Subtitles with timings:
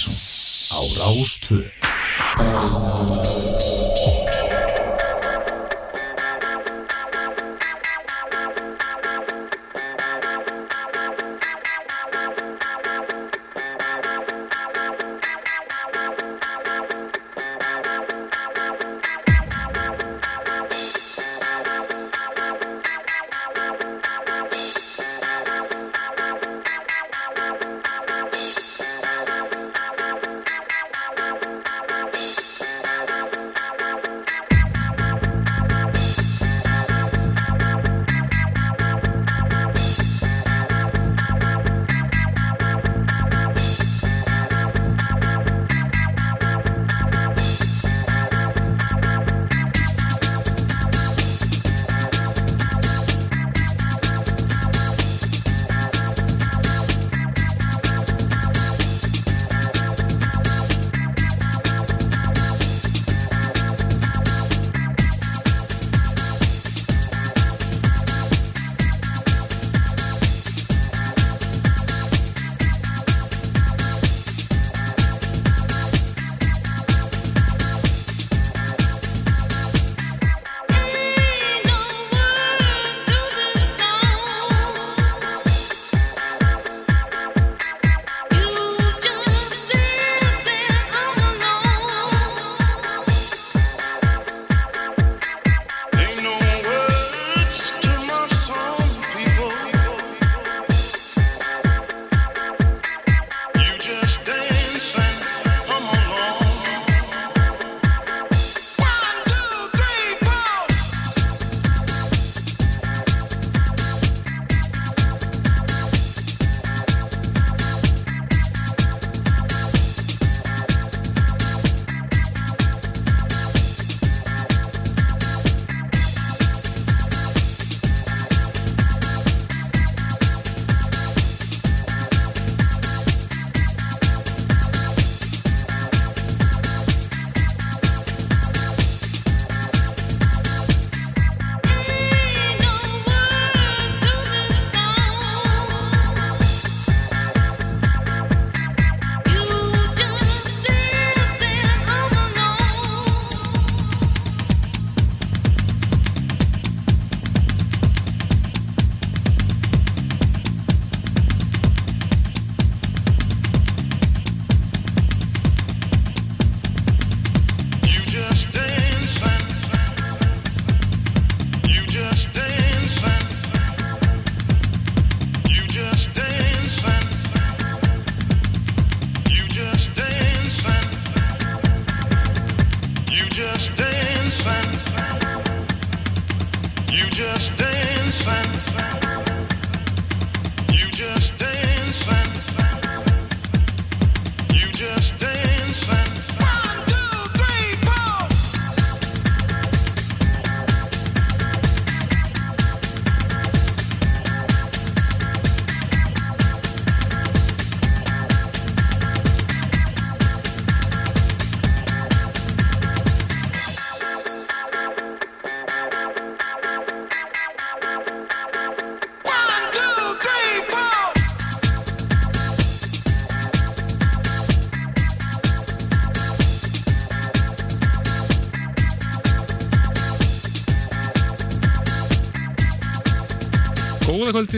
[0.00, 0.16] Partíson
[0.70, 1.60] á Rástvö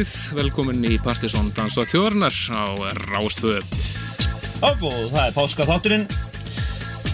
[0.02, 2.74] kvöldið, velkomin í Partisón Dansa Þjóðarnar á
[3.12, 3.60] Rástvö.
[4.58, 6.06] Já, og það er páska þátturinn.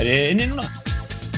[0.00, 0.64] Er ég inni núna?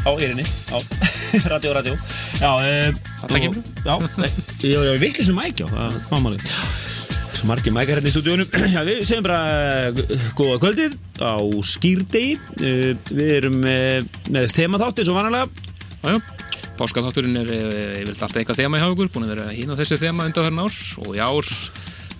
[0.05, 0.79] Já, ég er inni Já,
[1.53, 1.97] radio, radio.
[2.39, 2.93] Já, e,
[3.27, 3.59] Alla kemur?
[3.83, 3.97] Já,
[4.63, 6.39] ég var vitlega sem mæk, já Það er mámáli
[7.35, 9.41] Svo margir mækar hérna í stúdíunum Já, við segjum bara
[9.91, 11.35] eh, góða kvöldið á
[11.67, 13.99] skýrdegi Eh, Við erum eh,
[14.31, 15.51] með þemaþátt eins og vanalega.
[16.05, 16.23] Jájá,
[16.81, 17.63] páskaþátturinn er eh,
[18.01, 20.47] yfirleitt alltaf eitthvað þema í hafa ykkur, búin að vera hín á þessu þema undan
[20.49, 21.53] þarna ár og í ár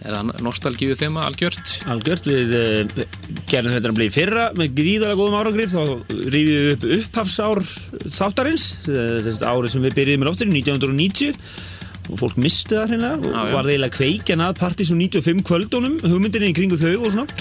[0.01, 1.73] er það nostalgíu þema algjört.
[1.93, 3.03] Algjört, við uh,
[3.51, 5.83] gerðum þetta að bli fyrra með gríðalega góðum árangrif þá
[6.33, 7.61] rífið við upp upphafsár
[8.07, 11.80] þáttarins, þetta árið sem við byrjuðum með lofturinn 1990 og
[12.19, 13.55] fólk misti það hreinlega og já.
[13.55, 17.39] var það eiginlega kveikjan að Partizón 95 kvöldunum hugmyndinni í kringu þau og svona.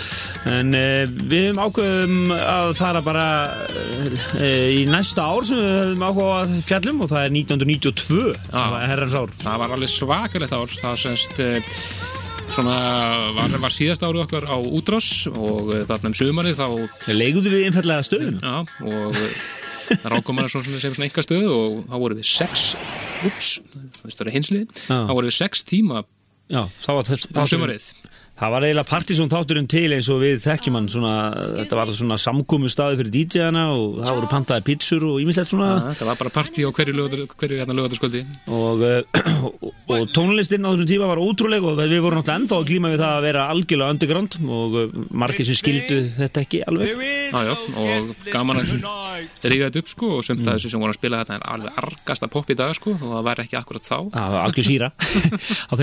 [0.53, 6.07] En uh, við hefum ákveðum að fara bara uh, í næsta ár sem við hefum
[6.09, 9.35] ákveða að fjallum og það er 1992 það var herrans ár.
[9.43, 11.75] Það var alveg svakalegt ár, það semst uh,
[12.53, 12.75] svona
[13.35, 17.67] var, var síðast árið okkar á útrás og eh, þarna um sumarið þá Leiguðu við
[17.69, 18.39] einfallega stöðuna?
[18.41, 18.57] Já,
[18.89, 19.19] og
[19.89, 22.69] það rákum maður svona sem svona enga stöð og þá voru við sex
[23.27, 23.49] ups,
[24.05, 24.97] það er hinslið Já.
[25.07, 26.03] þá voru við sex tíma
[26.49, 27.87] Já, það var þess á sumarið
[28.39, 31.13] Það var eiginlega partysón þátturinn til eins og við þekkjum hann svona,
[31.43, 35.67] þetta var svona samkomu staði fyrir DJ-ana og það voru pantaði pizzur og ímislegt svona.
[35.75, 38.21] Ja, það var bara partí á hverju hérna lögatarskvöldi
[38.55, 39.03] og, uh,
[39.49, 42.93] og, og tónlistinn á þessum tíma var ótrúleg og við vorum náttúrulega ennþá að glíma
[42.93, 44.87] við það að vera algjörlega underground og uh,
[45.25, 46.87] margir sem skildu þetta ekki alveg.
[46.95, 47.53] Já, já,
[47.83, 48.67] og gaman að
[49.51, 51.83] ríða þetta upp sko og sumt að þessu sem voru að spila þetta er alveg
[51.83, 53.97] argasta pop í dag sko og það var ekki akkurat þá.
[54.15, 54.87] Það var algjör síra
[55.69, 55.73] á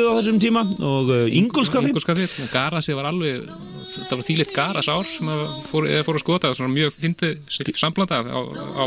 [0.00, 3.44] uh, fullu á þessum tíma og uh, Ingolskafi Ingolskafið, Garasi var alveg
[3.90, 5.30] það var þýlitt Garas ár sem
[5.66, 8.84] fór, fór að skota, það var svona mjög fyndið samblanda á, á,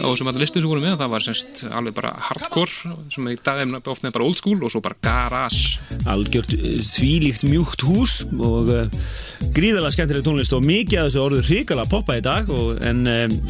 [0.00, 3.62] á þessum listum sem voru með, það var semst alveg bara hardcore, sem í dag
[3.62, 5.60] er ofta nefn bara old school og svo bara Garas
[6.10, 9.08] algjört uh, þvílíkt mjúkt hús og uh,
[9.56, 13.06] gríðalega skemmtileg tónlist og mikið af þessu orður hrikalega poppa í dag og, en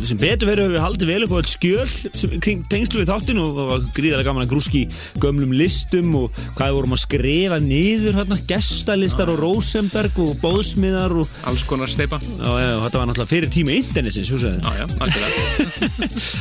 [0.07, 4.29] sem betur verið við haldið vel þetta skjöl sem, kring tengslu við þáttin og gríðalega
[4.29, 4.85] gaman að grúski
[5.23, 11.17] gömlum listum og hvað við vorum að skrifa niður hérna, gestalistar og Rosenberg og bóðsmiðar
[11.23, 14.31] og, alls konar steipa og, ja, og þetta var náttúrulega fyrir tíma internetsins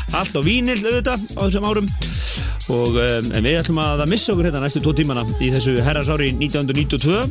[0.20, 1.90] allt á vínil auðvitað á þessum árum.
[2.70, 6.30] Og um, við ætlum að að missa okkur hérna næstu tvo tímana í þessu herrasári
[6.36, 7.24] 1992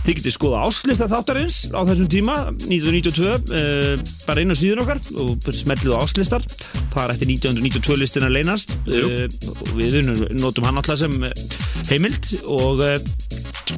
[0.00, 2.36] þið getið skoða áslista þáttarins á þessum tíma
[2.66, 6.46] 1992 uh, bara inn á síðun okkar og smellið á áslistar
[6.90, 8.74] það er eftir 1992 listina leynast.
[8.90, 10.00] Uh, og við
[10.40, 11.34] notum hann alltaf sem eh,
[11.90, 12.96] heimild og uh,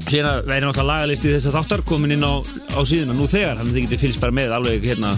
[0.08, 2.40] síðan verður náttúrulega lagalisti þessar þáttar komin inn á,
[2.76, 5.12] á síðuna nú þegar þannig að þið getið fylgst bara með alveg hérna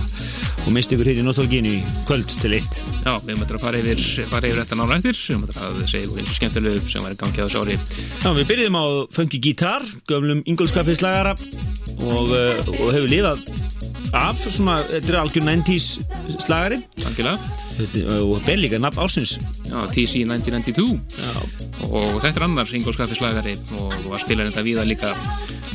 [0.64, 2.80] og misti ykkur hér í nostálgínu í kvöld til eitt.
[3.04, 4.00] Já, við möttum að fara yfir,
[4.30, 7.14] fara yfir þetta nára eftir við möttum að segja ykkur eins og skemmtilegu sem var
[7.16, 7.76] í gangi á þessu ári.
[8.24, 8.84] Já, við byrjum á
[9.18, 13.44] funky gítar, gömlum ingolskafið slagara og, uh, og hefur lifað
[14.14, 15.86] af svona, þetta er algjör 90s
[16.44, 16.80] slagari.
[18.14, 19.38] Og ber líka nafn ársins.
[19.74, 21.30] Já, TC 1992 Já,
[21.90, 25.10] og þetta er annar Ingolskaffislagari og var spilar þetta víða líka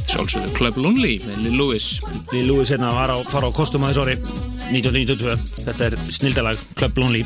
[0.10, 1.88] sjálfsögðu Club Lonely með Lil Louis
[2.32, 4.16] Lil Louis hérna var á, fara á kostum að þessu ári
[4.70, 5.36] 1992,
[5.66, 7.26] þetta er snildalag Club Lonely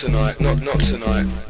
[0.00, 1.49] tonight, not not tonight.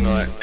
[0.00, 0.39] Tonight.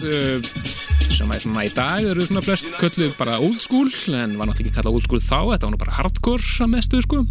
[0.00, 4.70] Sem er svona í dag eru svona flest kölluð bara old school en var náttúrulega
[4.70, 7.24] ekki kallað old school þá, þetta var nú bara hardcore að mestu sko.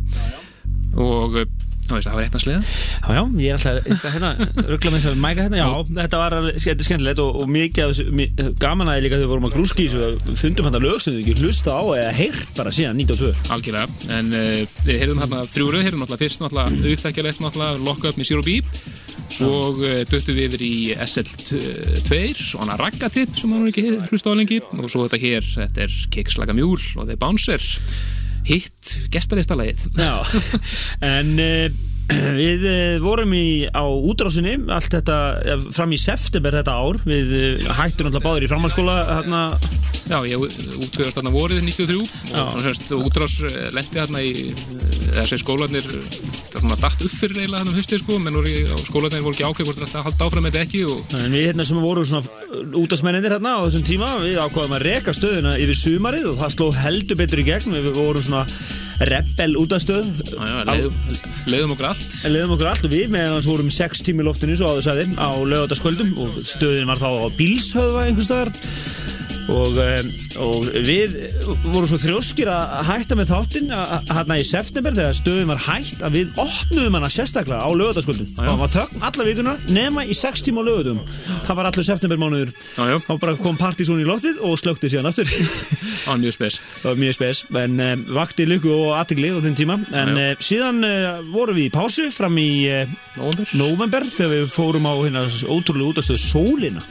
[1.00, 1.50] Og uh,
[1.90, 2.58] Ná veist, það var eitt að sliða.
[3.02, 4.28] Já, já, ég er alltaf, hérna,
[4.70, 8.28] ruggla með það mæka hérna, já, þetta var skemmt- skemmtilegt og, og mikið af þessu,
[8.62, 11.16] gaman að ég líka þegar við vorum að grúski við fundum hann að lög sem
[11.16, 13.32] við ekki hlusta á eða heyrt bara síðan 92.
[13.56, 13.88] Algjörlega,
[14.20, 18.30] en uh, við heyrðum hérna þrjúröð, heyrðum náttúrulega fyrst náttúrulega auðþekkjalegt náttúrulega Lock Up með
[18.30, 18.66] Zero Beep
[19.34, 19.52] svo
[19.82, 20.74] uh, döttum við yfir í
[21.10, 24.60] SL2 og hana Raggatipp sem hann ekki hlusta á lengi.
[24.78, 27.64] Og svo þetta hér, þetta er Kikslaga Mjúl og The Bouncer.
[28.50, 29.90] Hitt gestaristalagið
[31.06, 31.66] en uh,
[32.40, 37.68] við uh, vorum í, á útrásinni allt þetta, ja, fram í september þetta ár, við
[37.78, 39.44] hættum alltaf báður í framhaldsskóla, hérna,
[40.10, 42.00] Já, ég útskjöðast þarna vorið 93
[42.32, 42.40] Já.
[42.42, 47.14] og semst útrás eh, lendi þarna í eh, þessi skólanir það er svona dætt upp
[47.14, 50.04] fyrir eiginlega þarna um höstið sko menn voru, á skólanir voru ekki ákveð hvort þetta
[50.08, 53.86] halda áfram þetta ekki og en við hérna sem vorum svona útásmenninir hérna á þessum
[53.86, 57.78] tíma, við ákvaðum að reka stöðuna yfir sumarið og það sló heldur betur í gegn,
[57.78, 58.46] við vorum svona
[59.00, 60.96] rebel útastöð, já, já, leiðum,
[61.48, 62.18] leiðum okkur allt.
[62.26, 65.06] En leiðum okkur allt og við meðan hans vorum 6 tími loftinu svo áður sagði
[65.16, 68.52] á lögataskvöldum og stöðin var þá á bílshöfða einhvers staðar
[69.50, 70.12] og, um,
[70.46, 71.16] og við
[71.70, 73.74] vorum svo þrjóskir að hætta með þáttinn
[74.10, 78.42] hérna í september þegar stöðin var hætt að við opnuðum hana sérstaklega á lögataskvöldum já.
[78.44, 81.04] og það var þögn alla vikuna nema í 6 tíma á lögatum
[81.50, 82.52] það var allur septembermánuður.
[82.78, 82.98] Já, já.
[83.06, 85.30] þá bara kom partysón í loftið og slökti síðan aftur.
[86.00, 86.60] Það var mjög spes.
[86.80, 89.80] Það var mjög spes en um, vakti lukku og aðtigli á þinn tíma.
[90.00, 93.00] En uh, síðan uh, vorum við í pásu fram í uh,
[93.60, 96.86] november þegar við fórum á hérna ótrúlega útastöð Sólina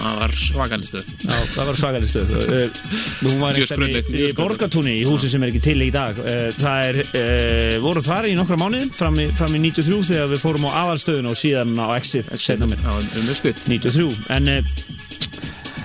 [0.00, 1.08] Það var svakalig stöð.
[1.20, 2.30] Já, það var svakalig stöð.
[2.40, 2.78] Uh,
[3.20, 4.36] Hún var einhvern skrautleg, veginn í.
[4.38, 6.16] Borgatúni í húsi sem er ekki til í dag.
[6.24, 10.32] Uh, Það er, uh, voru þar í nokkra mánuði fram í, fram í 93 þegar
[10.32, 14.08] við fórum á aðalstöðun og síðan á Exit setna mér Já, um mjög stuð 93
[14.36, 14.50] en,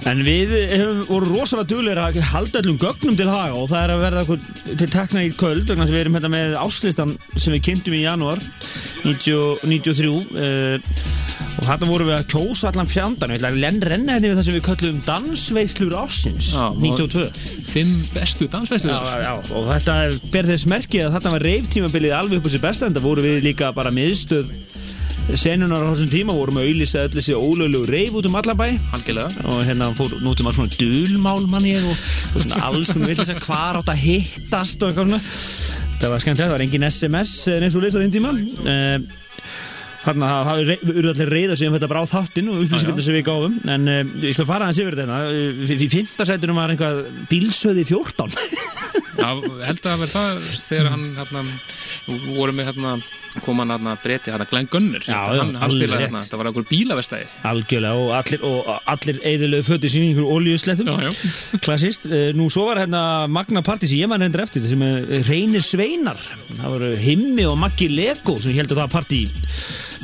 [0.10, 3.94] en við hefum voru rosalega duglegir að halda allum gögnum til haga og það er
[3.94, 4.38] að verða
[4.82, 8.04] til tekna í kvöld vegna sem við erum hérna með áslistan sem við kynntum í
[8.04, 8.42] janúar
[9.06, 10.94] 90, 93 uh,
[11.56, 14.48] og þarna vorum við að kjósa allan fjandan við ætlaðum að renna hérna við það
[14.48, 17.28] sem við köllum dansveislur ársins Já, 92
[17.72, 19.98] Fimm bestu dansveislu Já, já, og þetta
[20.34, 23.26] ber þess merki að þetta var reiftímabilið alveg upp á sér besta en það voru
[23.26, 24.54] við líka bara miðstöð
[25.34, 28.68] senunar á þessum tíma vorum að auðlýsa öll þessi ólöglegu reif út um allan bæ.
[28.96, 29.46] Algjörlega.
[29.50, 32.04] Og hérna fór nútum að svona dulmál mann ég og,
[32.36, 35.22] og svona alls konar vill þess að hvar átt að hittast og eitthvað svona.
[35.96, 38.36] Það var skemmtilegt, það var engin SMS eða eins og lýst á þeim tíma.
[38.66, 39.24] Uh,
[40.06, 43.24] Þarna það hafi urðu allir reyða um þetta bara á þáttinn og upplýsingarnir sem við
[43.26, 43.56] gáfum.
[43.74, 47.88] En uh, ég skal fara aðeins yfir þetta uh, í fymta sætunum var einhvað bílsöði
[47.90, 48.75] 14 Já,
[49.20, 51.46] held að vera það þegar hann hérna,
[52.08, 52.96] nú vorum við hérna
[53.44, 56.40] kom hann hérna breyti, hérna Glenn Gunner Já, hann, já, hann alveg spilaði hérna, það
[56.40, 57.26] var einhver bílavestæði.
[57.52, 58.46] Algjörlega og allir,
[58.94, 60.32] allir eðilegu föti sín í einhverju
[61.04, 61.12] já.
[61.66, 65.26] klassist, Eh, nú svo var hérna Magna Party sem ég maður hendur eftir sem er
[65.28, 66.20] reynir sveinar.
[66.54, 69.22] Það voru Himmi og Maggi Lego sem heldur það partí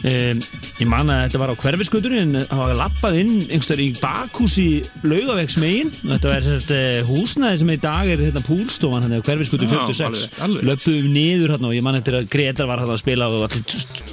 [0.08, 0.42] um,
[0.82, 4.56] ég man að þetta var á hverfiskutunni en það var lappað inn einhverstaður í bakhús
[4.62, 4.68] í
[5.06, 5.94] laugavegsmegin.
[6.02, 9.76] Þetta var þess að húsnæði sem í dag er hérna púlstofan hann er hverfiskutu Já,
[9.78, 10.68] 46 alveg, alveg.
[10.72, 14.12] löpuðum niður hérna og ég man eftir að Gretar var hérna að spila og allir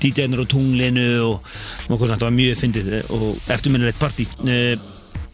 [0.00, 1.50] DJ-nur á tunglinu og,
[1.88, 4.28] og hvað svona, þetta var mjög fyndið eh, og eftirminnilegt partí.
[4.44, 4.88] Uh,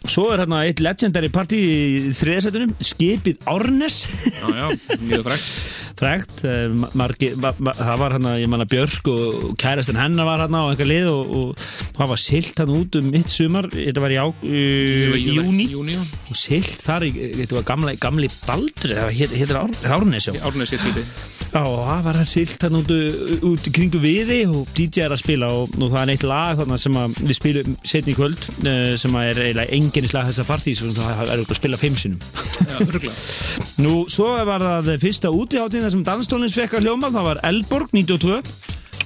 [0.06, 4.04] Svo er hérna eitt legendary partí í þriðasettunum, skipið Árnes.
[4.28, 4.66] Já, já,
[5.02, 5.48] mjög frækt
[5.96, 10.28] frægt, eh, ma- margi, ma, ma, það var hérna, ég manna Björk og kærastinn hennar
[10.28, 13.68] var hérna á einhver lið og, og það var silt hann út um mitt sumar,
[13.72, 18.30] þetta var í, á, uh, júni Júni, og silt þar, í, þetta var gamla, gamli
[18.46, 20.34] Baldur, það hétt Ár, Árnes já.
[20.44, 21.04] Árnæs sitt skipi
[21.46, 22.90] Já, og það var hann silt hann út,
[23.46, 26.78] út kringu viði og DJ er að spila og, og það er eitt lag þarna
[26.80, 30.28] sem að við spilum setni í kvöld uh, sem að er eiginlega enginn í slag
[30.28, 32.20] þessa partís og það er að spila fimm sinum
[33.80, 37.94] Nú, svo var það fyrsta útiháttin þar sem danstólins fekk að hljóma, það var Elborg
[37.94, 38.40] 92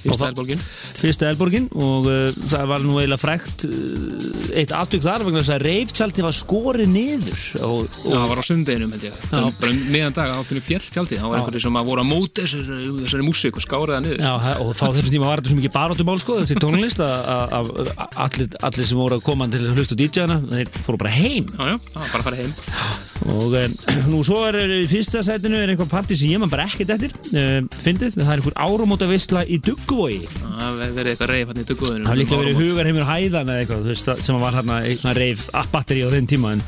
[0.01, 0.61] Fyrsta elborgin
[0.97, 5.53] Fyrsta Elborgin og uh, það var nú eiginlega frækt uh, eitt atvik þar vegna þess
[5.53, 9.19] að reiftjaldi var skorið niður og, Já, það og var á sundeginum held ég.
[9.29, 12.05] Það var bara meðan dag að áttinu fjall tjaldi Það var einhverju sem að voru
[12.05, 14.25] að móta þessari, þessari músík og skára það niður.
[14.25, 17.71] Já, og þá þessum tíma var þetta svo mikið baróttumál sko, þessi tónlist að, að,
[17.85, 21.15] að allir, allir sem voru að koma til að hlusta á DJ-ana, þeir fóru bara
[21.19, 21.49] heim.
[21.53, 23.75] Já, já, bara að fara heim og um,
[24.11, 27.15] nú svo er í fyrsta sætinu er einhver partí sem ég man bara ekkert eftir
[27.31, 30.25] um, fyndið, það er einhver áramóta veistla í Dugguvogi.
[30.61, 34.11] Það verið eitthvað reif hann í dugguðinu það líklega verið hugarheimur hæðan eða eitthvað veist,
[34.25, 36.63] sem var hérna svona reif batteri á þeim tíma en,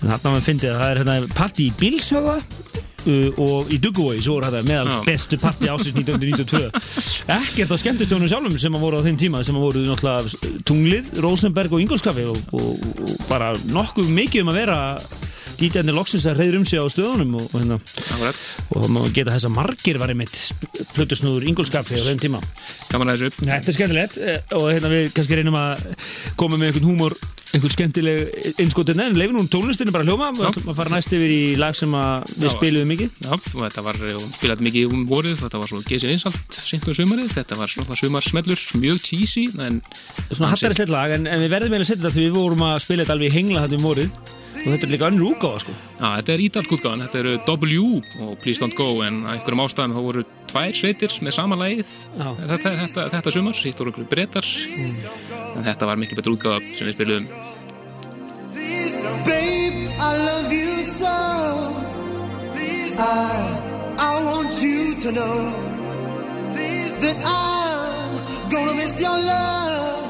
[0.00, 4.24] en þarna maður fyndið að það er hérna partí í Bilshöfa uh, og í Dugguvogi
[4.24, 4.98] svo er þetta meðal Já.
[5.08, 6.62] bestu partí ásins 1992
[7.36, 11.12] ekkert á skemmtistjónum sjálfum sem að voru á þeim tíma sem að voru náttúrulega Tunglið,
[11.24, 14.80] Rosenberg og Ingolskafi og, og, og bara nokkuð mikið um að vera
[15.60, 18.32] DJ-arnir loksins að reyður um sig á stöðunum og, og, hérna,
[18.76, 20.38] og má geta þess að margir var einmitt
[20.94, 22.40] plötusnúður Ingolskaffi á þeim tíma.
[22.90, 23.44] Gaman að þessu.
[23.44, 25.84] Þetta er skemmtilegt eh, og hérna við kannski reynum að
[26.40, 27.18] koma með einhvern húmor
[27.50, 30.30] einhvern skemmtileg innskotin en leifum nú tónlistinu bara hljóma.
[30.30, 32.52] Og fara næst yfir í lag sem við Já.
[32.54, 33.16] spiluðum mikið.
[33.24, 35.38] Já, og þetta var, og spilaði mikið um vorið.
[35.42, 37.32] Þetta var svo gesið einsalt sint um sumarið.
[37.34, 39.80] Þetta var svona sumarsmellur, mjög cheesy en
[40.30, 42.78] svona hattarislega lag en, en við verðum eiginlega að setja þetta því við vorum að
[42.86, 44.22] spila þetta alveg í hengla þetta um vorið.
[44.60, 45.72] Og þetta er líka önnur útgáfa sko.
[45.98, 49.94] Já, þetta er ítalsk útgáðan, þetta eru W og Please Don't Go en einhverjum ástæðum
[49.96, 51.90] þá voru tvær sveitir með sama lagið.
[52.20, 52.28] Já.
[52.38, 54.46] þetta, þetta, þetta sumar, hitt voru einhverju breytar
[55.56, 57.26] en þetta var miklu betur útgáða sem við spiluðum.
[59.26, 61.16] Babe, I love you so.
[63.00, 65.66] I, I want you to know.
[67.00, 70.04] That I'm gonna miss your love.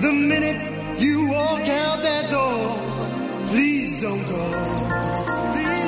[0.00, 0.56] The minute
[0.98, 2.89] you walk out that door.
[3.50, 4.42] Please don't go.
[5.52, 5.79] Please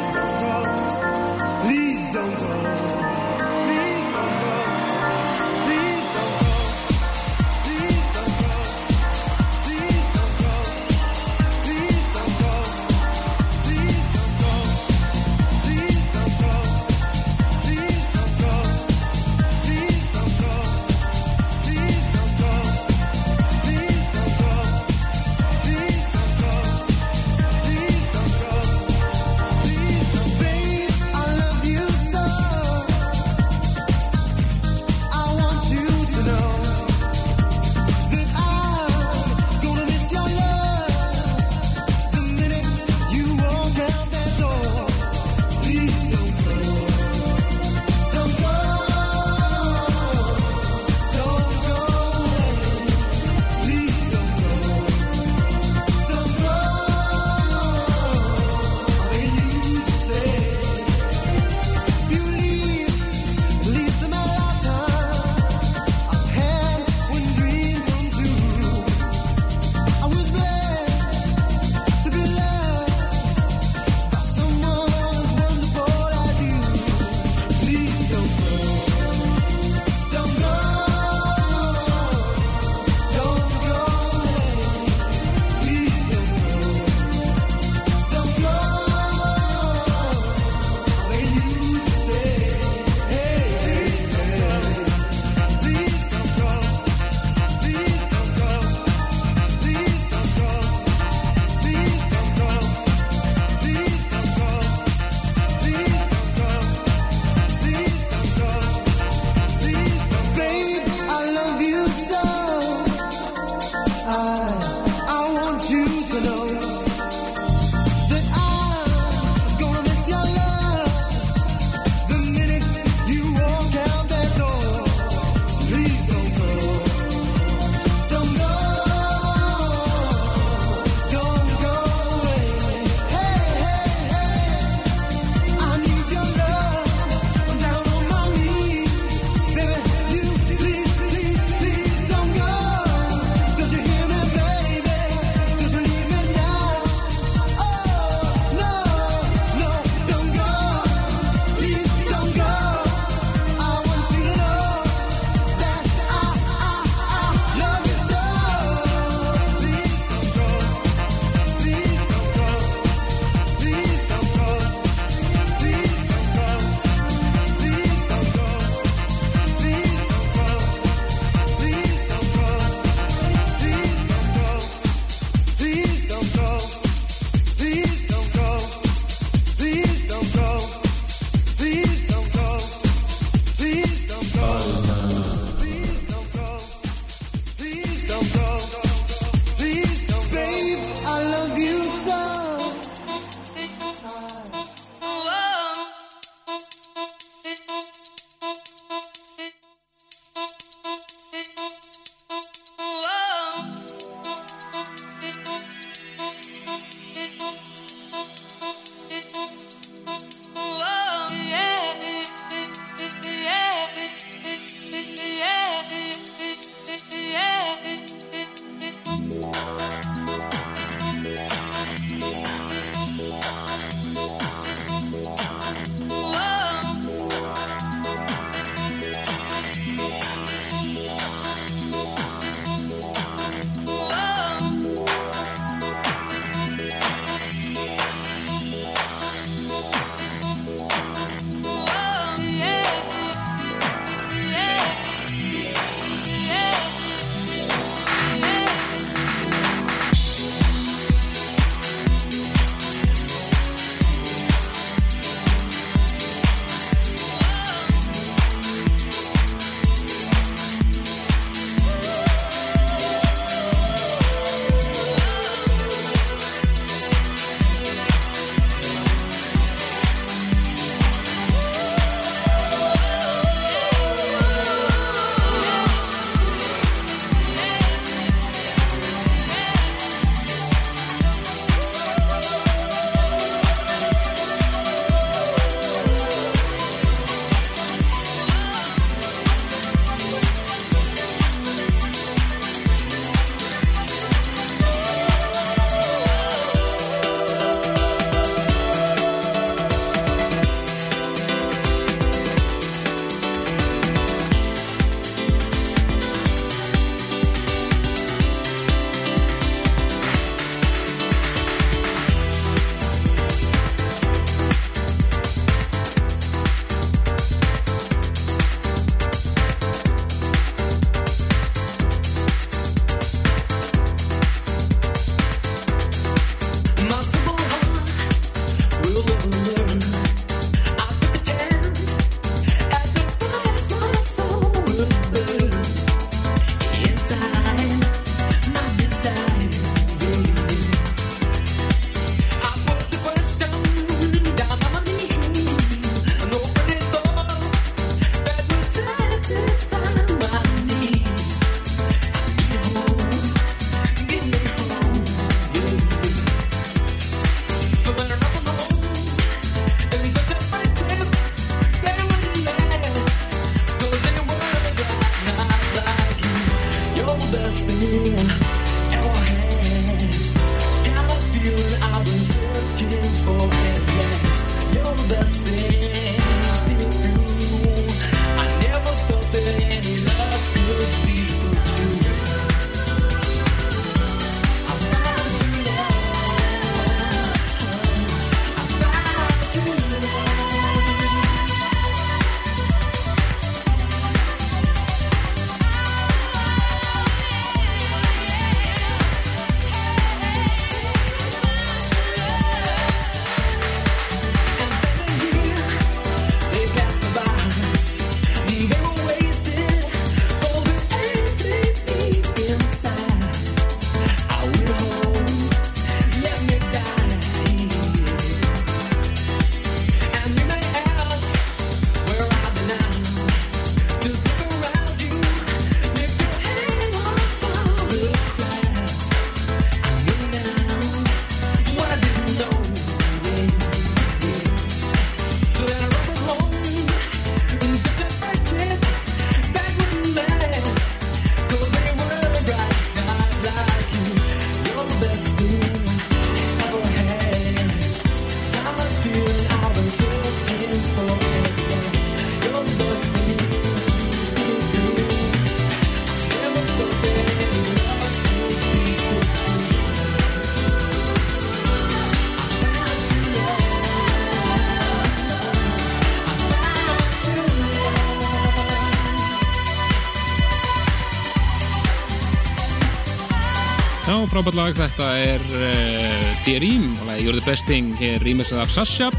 [474.52, 478.92] frábært lag, þetta er uh, D-Ream og lagi You're the Best Thing, hér rýmisað af
[478.92, 479.30] Sasha.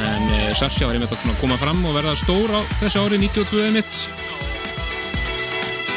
[0.00, 3.70] En uh, Sasha var einmitt að koma fram og verða stór á þessu ári 92
[3.76, 4.00] mitt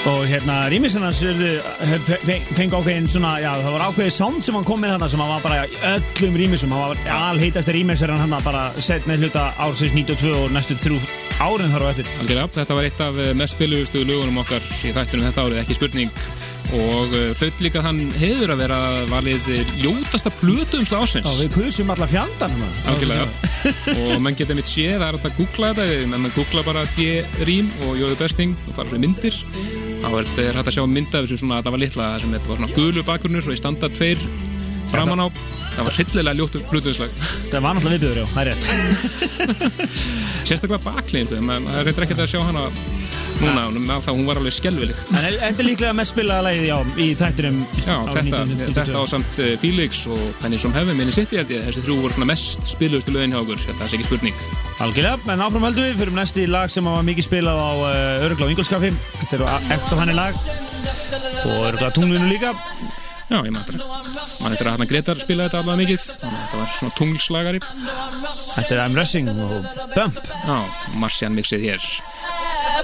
[0.03, 4.81] Og hérna rýmisinn hans fengi ákveðin svona, já það var ákveðið sound sem hann kom
[4.83, 8.65] með þarna sem hann var bara í öllum rýmissum, hann var alheitasti rýmissar hann bara
[8.75, 10.99] setna hluta ársins 92 og næstu þrjú
[11.39, 12.11] árin þar á eftir.
[12.19, 15.79] Algjörlega, þetta var eitt af eh, mest spilugustu lögunum okkar í þættunum þetta árið, ekki
[15.79, 16.11] spurning
[16.73, 18.77] og hlaut líka þann hefur að vera
[19.11, 19.49] valið
[19.83, 22.77] ljótasta plötuumsla ásins Já, við kusum alla fjandan hann.
[22.91, 23.27] Algjörlega.
[24.03, 26.85] Og mann geta mitt séð, það er hægt að googla þetta ef mann googla bara
[26.97, 29.37] D-Rím og Jóðu Besting og fara svo í myndir.
[30.03, 32.33] Þá er þetta hægt að sjá mynd af þessu svona að það var litla sem
[32.37, 34.25] þetta var svona gulu bakgrunnur og í standa tveir
[34.93, 35.27] framan á.
[35.73, 37.13] Það var hryllilega ljóttu plötuumslag
[37.49, 38.65] Það var náttúrulega viðbjöður, já, það er rétt.
[40.47, 42.67] sérstaklega baklindu, maður er reyndar ekkert að sjá hana
[43.41, 46.77] núna, með það hún var alveg skelvileg En þetta er líklega mest spilaða lagið, já,
[46.97, 51.33] í þættinum Já, þetta, þetta á samt uh, Felix og Penny som hefði minni sitt
[51.33, 54.09] í held ég þessi þrjú voru svona mest spiluðustu lögin hjá okkur þetta er ekki
[54.09, 54.41] spurning.
[54.83, 58.47] Algjörlega, en áfram höldum við fyrir næsti lag sem var mikið spilað á uh, Örugla
[58.47, 60.43] og Ingolskaffi Þetta eru eftir hann lag.
[61.43, 62.53] Og Örugla tunglinu líka.
[63.29, 66.97] Já, ég maður mann eftir að hann Gretar spilaði þetta alveg mikið þetta var svona
[66.99, 67.61] tunglslagari.
[67.63, 70.19] Þetta er I'm Rushing og Bump.
[70.43, 70.57] Já,
[71.01, 71.87] Marcian mixið hér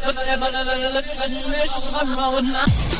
[0.03, 0.45] but never
[0.93, 2.98] look at this around.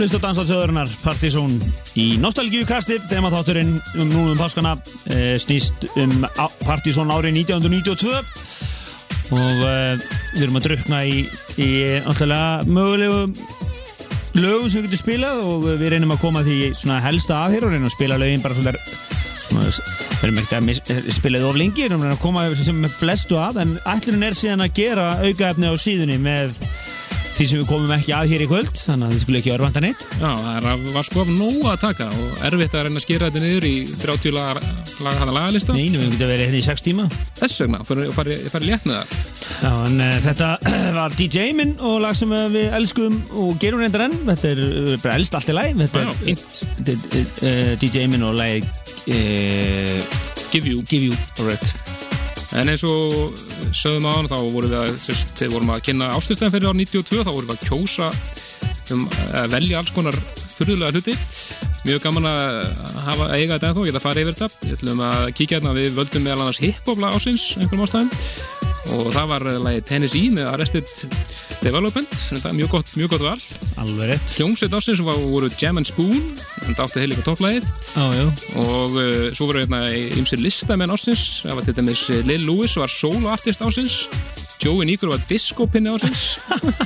[0.00, 1.58] Lista á dansa þjóðurinnar Partizón
[2.00, 4.72] í Nostalgíu kasti þema þátturinn um núna um páskana
[5.12, 6.24] e, snýst um
[6.64, 8.14] Partizón árið 1992
[9.36, 9.74] og e,
[10.32, 11.18] við erum að drukna í,
[11.60, 11.68] í
[12.06, 13.20] náttúrulega mögulegu
[14.40, 17.68] lögum sem við getum spilað og við reynum að koma því svona helsta að hér
[17.68, 18.74] og reynum að spila lögin bara svona,
[19.50, 19.68] svona
[20.20, 20.82] við erum ekkert að mis-
[21.16, 24.36] spila þið of lengi, við erum að koma sem með flestu að en ætlunin er
[24.38, 26.56] síðan að gera aukaefni á síðunni með
[27.40, 29.80] því sem við komum ekki að hér í kvöld þannig að þið skulle ekki örvanda
[29.80, 30.02] neitt.
[30.20, 30.28] Já,
[30.60, 33.66] það var sko af nóg að taka og erfitt að reyna að skera þetta niður
[33.66, 34.64] í 30 laga,
[35.06, 37.06] laga lagalista Nei, við getum verið hérna í 6 tíma.
[37.38, 38.12] Þess vegna, farið
[38.52, 39.06] fari, létt með það.
[39.60, 40.50] Já, en uh, þetta
[40.98, 44.18] var DJ minn og lag sem uh, við elskum og gerum reyndar enn.
[44.28, 46.04] Þetta er uh, bara elst allt í læg þetta
[47.48, 48.52] er DJ minn og uh,
[50.52, 50.84] Give you.
[50.84, 51.72] Give You Alright.
[52.52, 53.32] En eins og
[53.76, 56.78] sögðum á hann þá vorum við að, sérst, þegar vorum að kynna ástöðstæðan fyrir ár
[56.80, 58.10] 92 þá vorum við að kjósa
[58.94, 59.04] um
[59.38, 60.18] að velja alls konar
[60.56, 61.16] fyrðulega hluti.
[61.86, 62.48] Mjög gaman að
[63.06, 64.64] hafa að eiga þetta ennþá, geta að fara yfir þetta.
[64.66, 69.26] Við ætlum að kíkja hérna, við völdum meðal annars hiphopla ásins, einhverjum ástæðum og það
[69.30, 70.88] var lagi Tennessee með Arrested
[71.60, 73.42] Development þetta er mjög gott, mjög gott val.
[73.82, 74.34] Alveg rétt.
[74.38, 76.16] Hljómsveit ásins voru Jam and Spoon
[76.66, 77.60] en það átti
[77.90, 78.26] Já, já.
[78.62, 79.82] Og uh, svo voru hérna
[80.16, 84.06] ymsir listamenn ásins það var til dæmis uh, Lil Lewis var solo artist ásins
[84.60, 86.38] Joey Níkur var discopinni ásins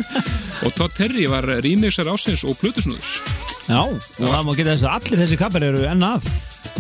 [0.64, 3.20] og Todd Terry var remixer ásins og Plutusnúður
[3.64, 6.26] Já, og það má geta þess að allir þessi kappar eru enn að.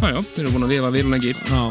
[0.02, 1.62] Jájá, við erum búin að vifa við lengi Já,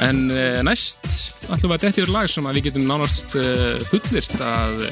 [0.00, 1.04] en uh, næst
[1.52, 4.86] ætlum við að detti yfir lag sem við getum nánast uh, fullirt að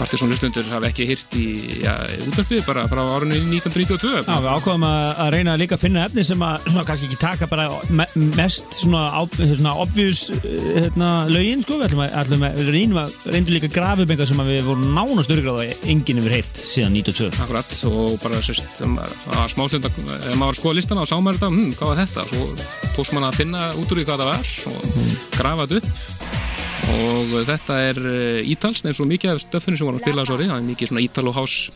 [0.00, 1.46] Partiðsson hlustundur hafa ekki hýrt í
[1.82, 1.92] ja,
[2.30, 6.24] útarpið bara frá árinu 1992 Já, við ákvaðum að, að reyna líka að finna efni
[6.24, 8.06] sem að svona kannski ekki taka bara me
[8.38, 9.02] mest svona,
[9.36, 10.46] svona obvious uh,
[10.78, 14.32] hérna, lögin, sko, við ætlum að, að reynum að reyndu líka að grafa upp eitthvað
[14.32, 18.42] sem að við vorum nánast örgráð að enginn hefur heyrt síðan 92 Akkurat, og bara
[18.44, 22.28] sérst, að smástund að maður skoða listana og sá maður þetta, hm, hvað var þetta?
[22.32, 26.49] Svo tókst maður að finna út úr því hvað það var og grafa þetta upp
[26.90, 30.56] og þetta er eh, ítalsn eins og mikið af stöffinu sem voru að spila það
[30.56, 31.72] er mikið svona ítalo house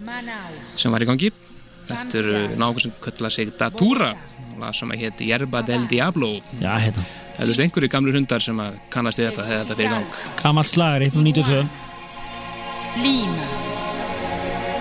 [0.77, 1.33] sem var í gangi.
[1.85, 4.15] Þetta er náttúrulega sem kalla sig Datura
[4.73, 6.31] sem að héti Yerba del Diablo.
[6.61, 7.05] Já, hérna,
[7.37, 10.21] þú veist einhverju gamlu hundar sem að kannast við þetta þegar þetta fyrir í gang?
[10.41, 11.65] Gamalt slagari frá 92
[13.03, 13.47] Lima,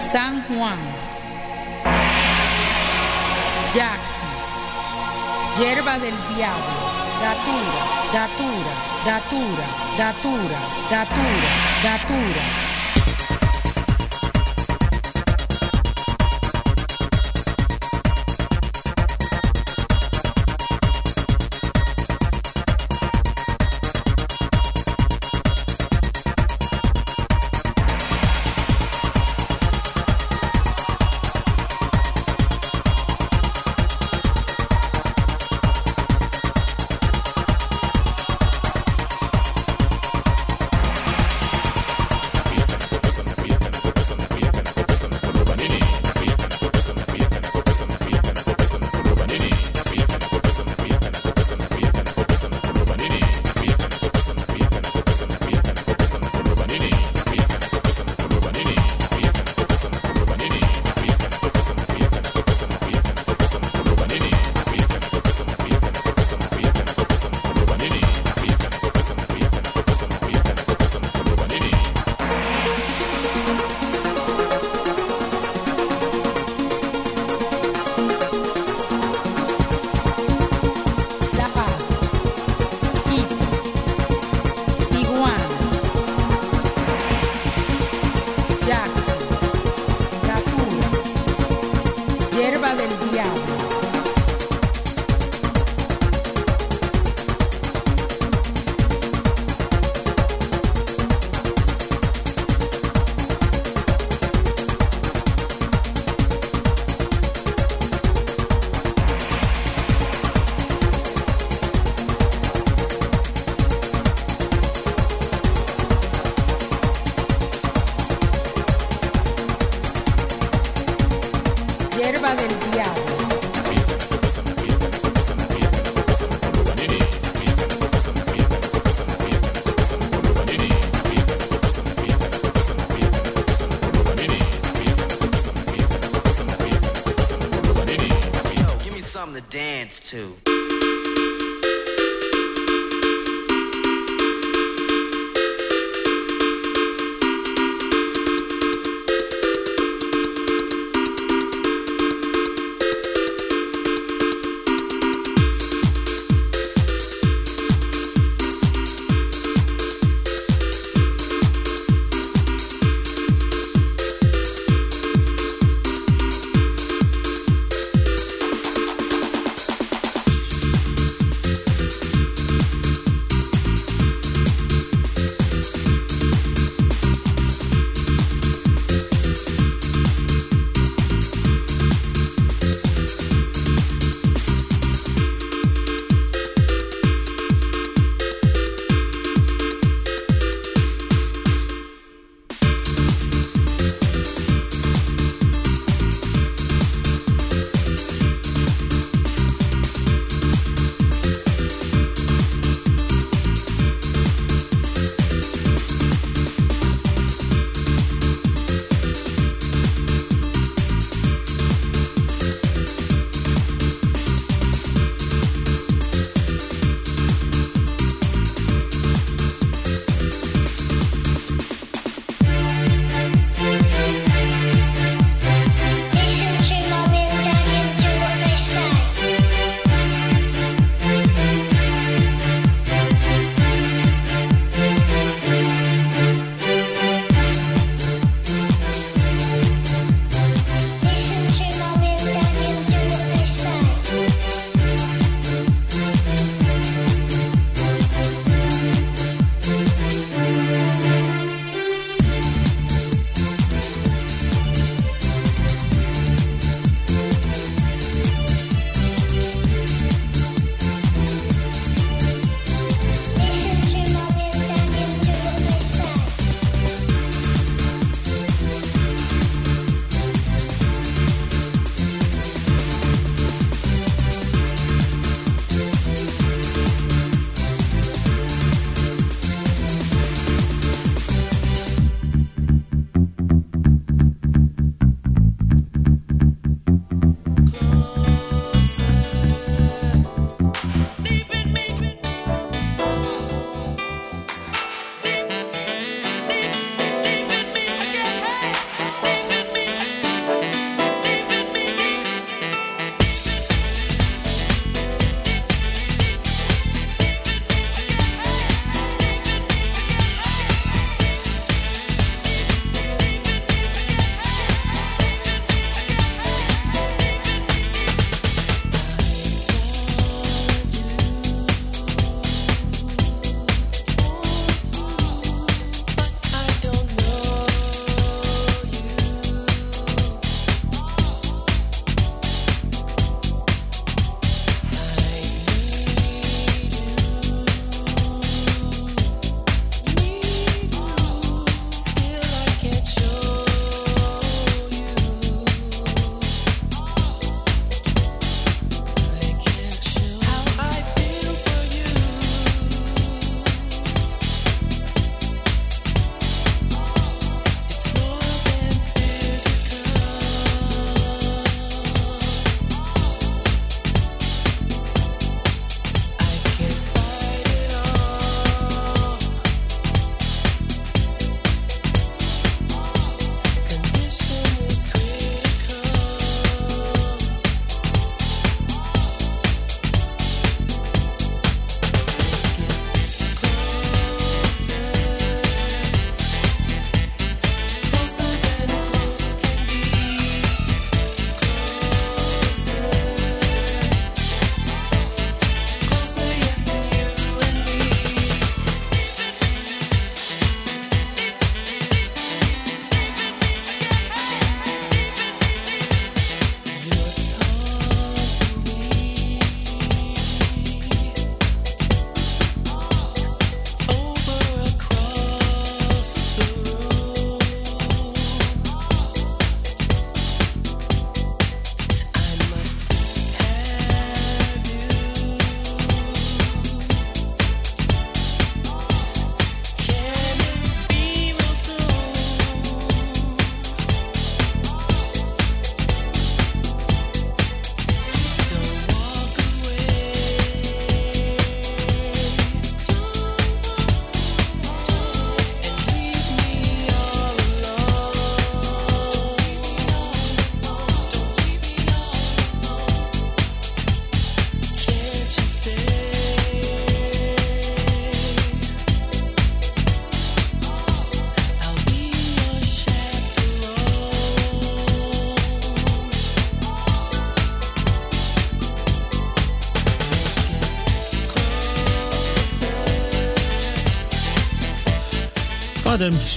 [0.05, 0.83] San Juan,
[3.73, 4.29] Yaqui,
[5.57, 6.91] Hierba del Diablo,
[7.23, 8.75] Datura, Datura,
[9.05, 11.51] Datura, Datura, Datura,
[11.83, 12.72] Datura.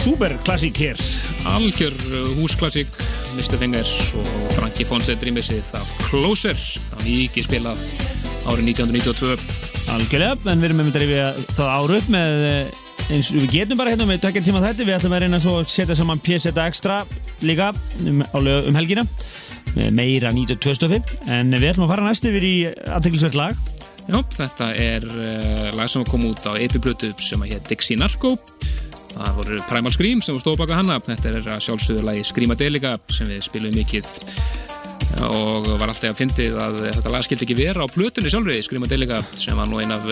[0.07, 1.01] Superklassík hér.
[1.51, 2.87] Algjör uh, húsklassík
[3.35, 3.57] Mr.
[3.59, 7.81] Fingers og Frankie Fonset rýmisið af Closer það var mikið spilað
[8.47, 9.35] árið 1992
[9.97, 11.27] Algjörlega, en við erum með að rifja
[11.57, 12.81] það ára upp með eh,
[13.17, 15.57] eins og við getum bara hérna með tökja tíma þetta, við ætlum að reyna svo
[15.61, 17.01] að setja saman PSeta Extra
[17.43, 17.73] líka
[18.07, 19.07] um, um helgina
[19.75, 23.59] með meira 92 stofi en við ætlum að fara næst yfir í aðteklisveit lag.
[24.07, 28.37] Já, þetta er uh, lag sem kom út á epiblötu sem að hétt Dixie Narco
[29.17, 30.99] það voru Primal Scream sem stóð baka hana.
[31.03, 34.13] Þetta er að sjálfsögðu lagi Screamadelica sem við spilum mikið.
[35.27, 39.23] Og var alltaf að fyndið að þetta lag skildi ekki vera á plötunni sjálfri Screamadelica
[39.35, 40.05] sem var nú ein af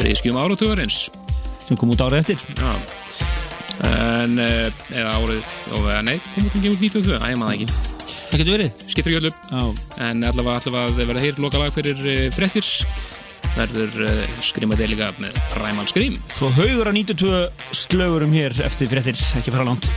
[0.00, 1.08] breyðskjum áratöðarins
[1.66, 2.44] sem kom út árið eftir.
[2.58, 2.72] Já.
[3.86, 6.56] En uh, eða árið og nei, kom út?
[6.58, 7.68] Ekki út 92, æ, maður ekki.
[8.30, 8.82] Það getur verið.
[8.90, 9.32] Skiptir ekki öllu.
[10.04, 12.66] En allavega, allavega að verða heyr loka lag fyrir uh, frettir
[13.56, 19.54] verður uh, Screamadelica með Primal Scream svo haugur að 92 slögurum hér eftir fréttir, ekki
[19.54, 19.90] fara langt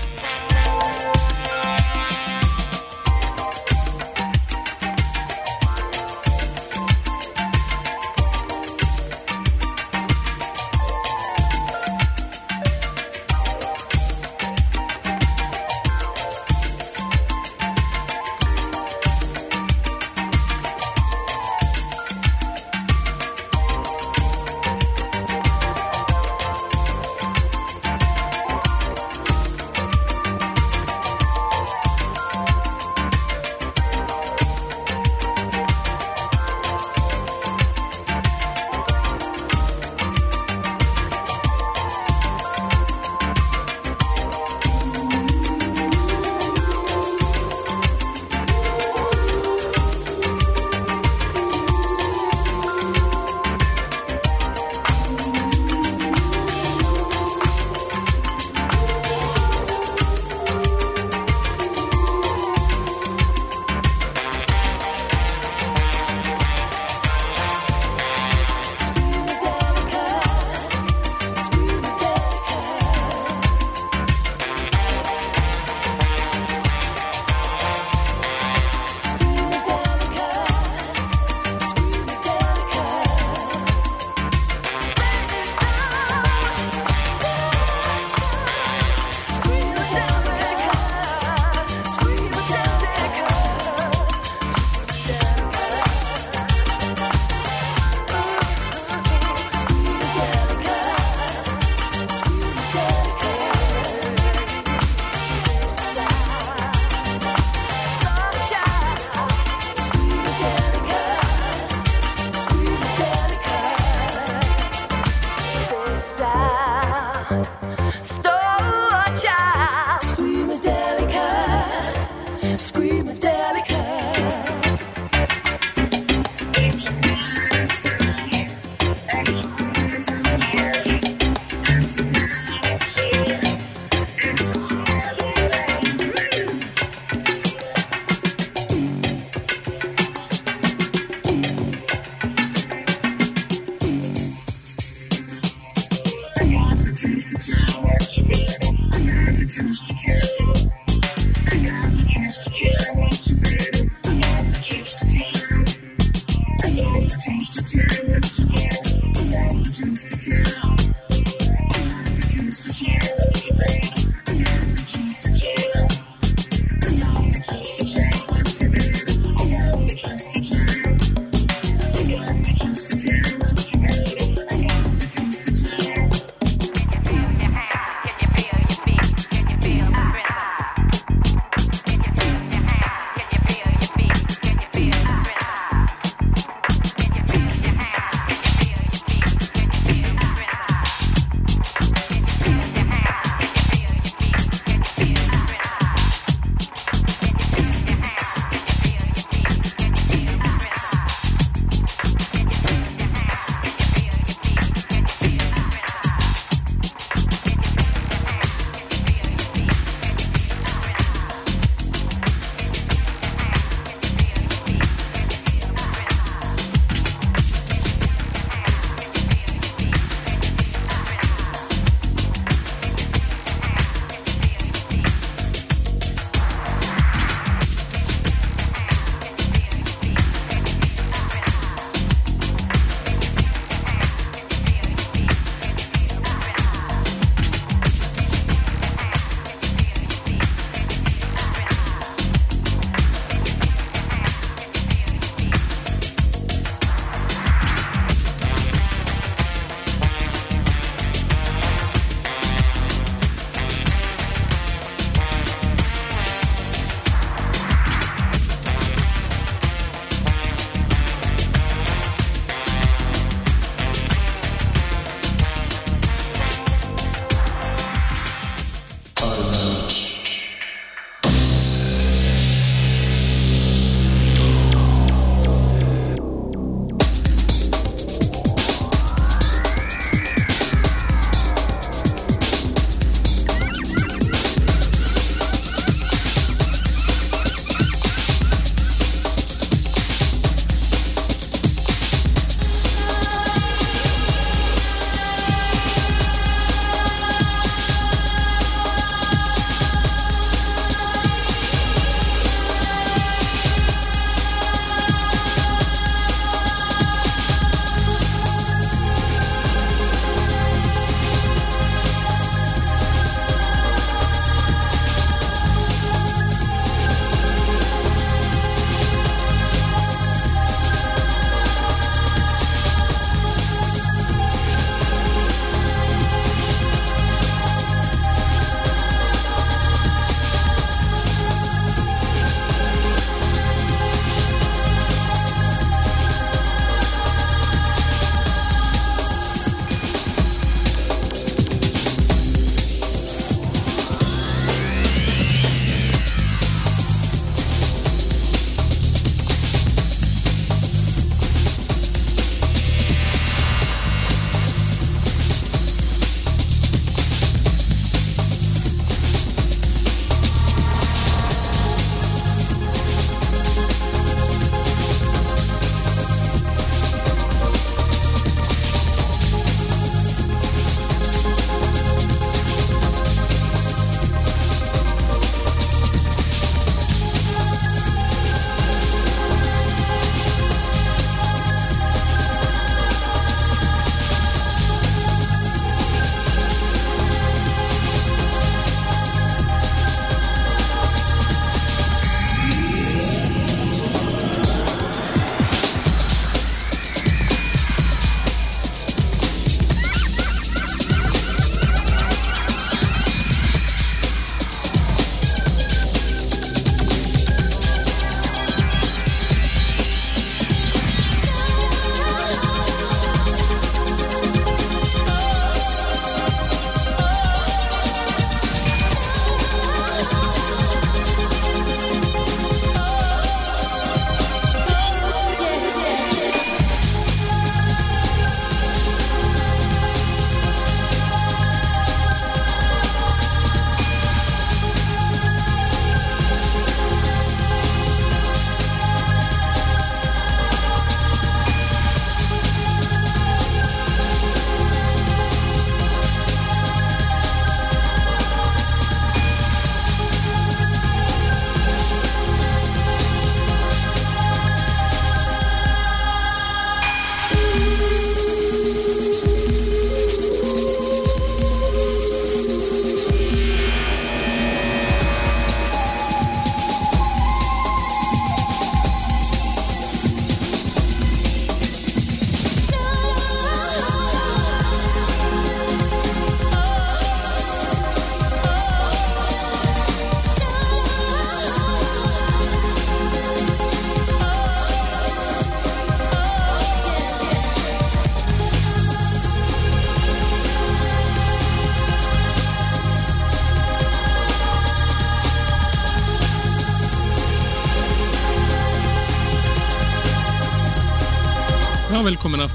[118.04, 118.33] Stop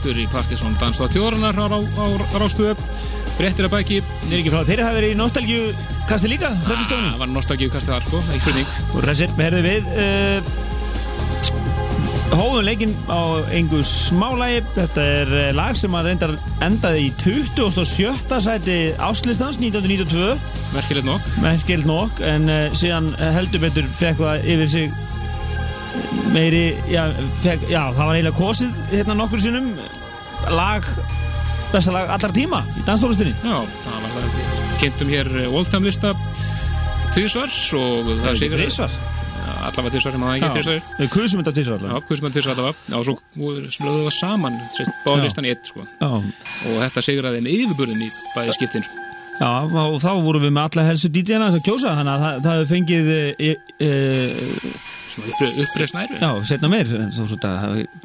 [0.09, 2.73] aftur í Partisón Danstáð Tjóranar á, á, á Rástöðu.
[3.37, 3.99] Frettir að bæki.
[4.31, 5.67] Þeirra hafi verið í nostalgju
[6.09, 6.49] kasti líka.
[6.65, 8.71] Það var nostalgíu kastið var, sko, ekki spurning.
[8.95, 10.41] Og ræsir, herðu við uh,
[12.39, 13.21] Hóðum leikinn á
[13.57, 16.35] engu smálægi Þetta er uh, lag sem að reyndar
[16.65, 18.41] endaði í 27.
[18.45, 20.41] sæti Áslistans 1992
[20.73, 21.31] Merkilegt nokk.
[21.45, 24.99] Merkild nokk En uh, síðan heldur betur fekk það yfir sig
[26.33, 27.09] meiri já,
[27.43, 29.71] fekk, já, það var eiginlega kosið hérna nokkur sinnum
[30.55, 30.89] lag,
[31.73, 34.57] besta lag allar tíma í danstólustinni Já, það var það.
[34.79, 36.15] Kynntum hér Oldtime lista
[37.15, 38.99] tvísvar og það ekki sigur þrisvar?
[39.59, 40.81] allavega tvísvar, ég maður ekki tvísvar.
[40.99, 42.77] Við kusum þetta tvisvar Já, allavega kusum að tvísvar allavega.
[42.89, 44.59] Já, og svo við það saman,
[45.05, 45.25] báða Já.
[45.25, 45.87] listan í eitt, sko.
[45.99, 46.09] Já,
[46.69, 49.07] Og þetta sigraði með yfirburðin í bæði skiptin, sko.
[49.39, 52.57] Já, og þá vorum við með alla helstu DJ-na að kjósa, þannig að það, það
[52.57, 53.51] hefur fengið e,
[53.86, 53.91] e,
[55.09, 56.16] Svona uppre, uppreist næru.
[56.20, 57.53] já, setna meir þá svo þetta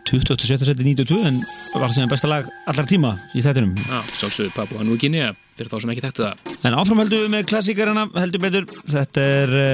[0.08, 0.68] 27.
[0.70, 1.40] seti 92 en
[1.74, 5.74] var það sem besta lag allar tíma í þettinum Já, sjálfsögðu Papu Nú Guinea, fyrir
[5.74, 6.54] þá sem ekki þekktu það.
[6.70, 9.68] En áfram heldum við með klassikarana heldur betur, þetta er e,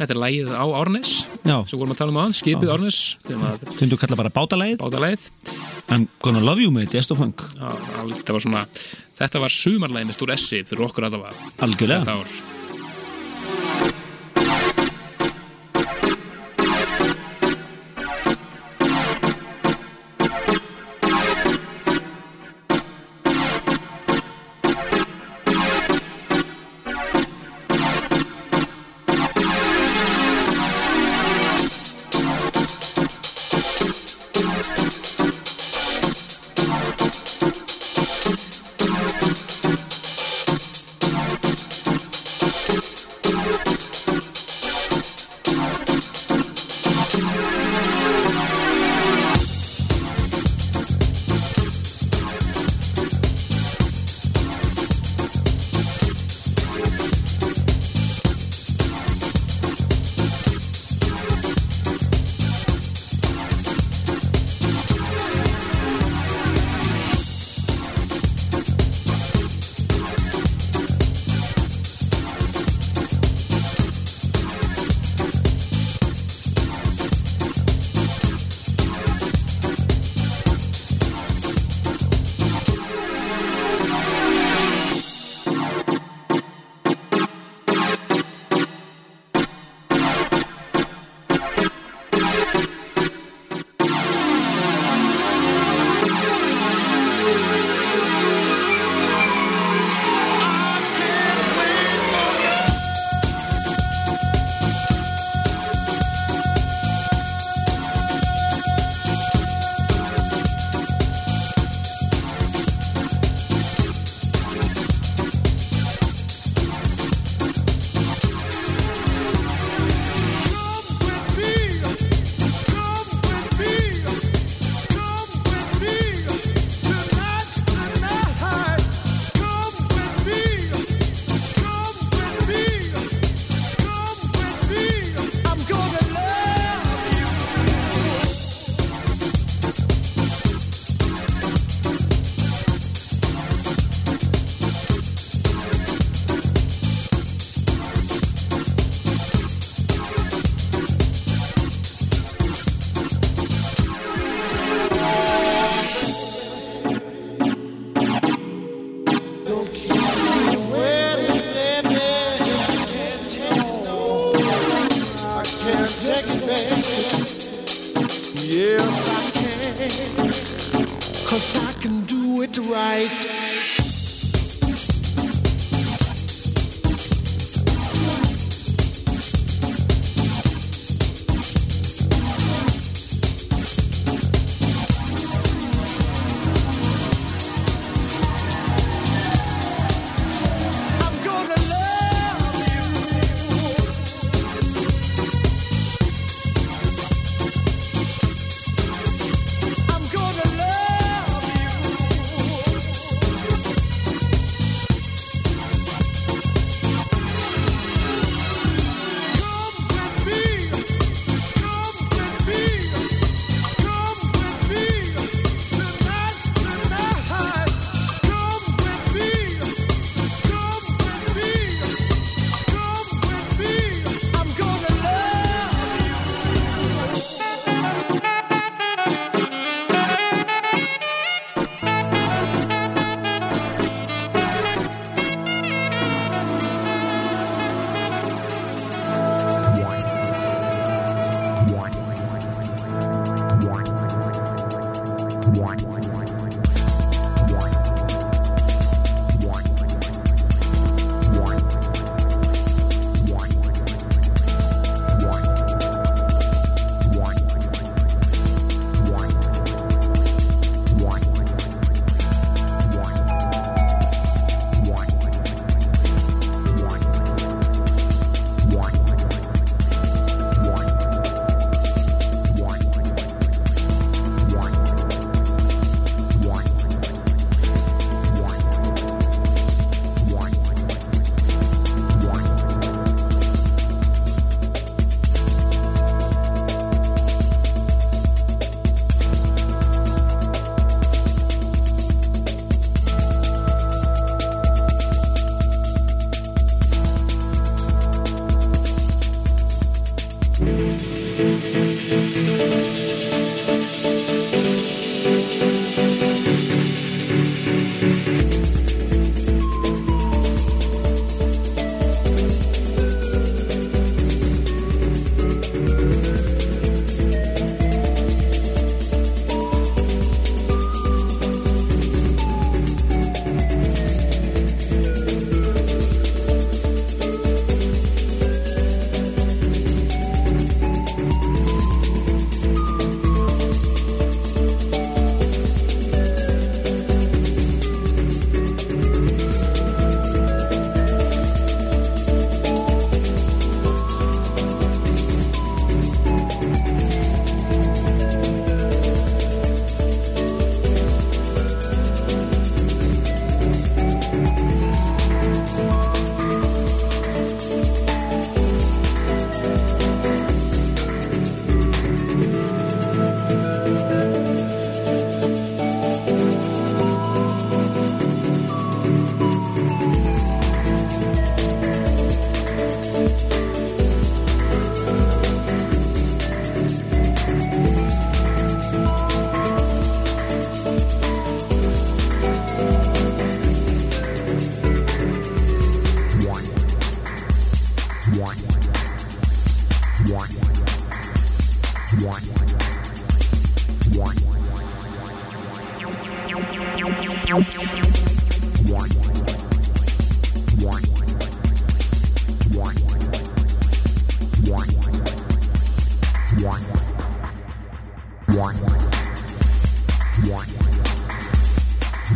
[0.00, 1.10] Þetta er lægið á Árnes,
[1.44, 2.70] sem vorum að tala um aðan, skipið.
[2.72, 3.00] Árnes,
[3.76, 5.26] tundu kalla bara bátalægið báða lægið.
[5.92, 7.74] I'm gonna love you með Jest of Funk Já,
[8.14, 8.62] þetta var svona,
[9.20, 11.50] þetta var sumarlægið með stór essi fyrir okkur allavega.
[11.66, 12.06] Algjörlega.
[12.06, 12.59] Þetta ár.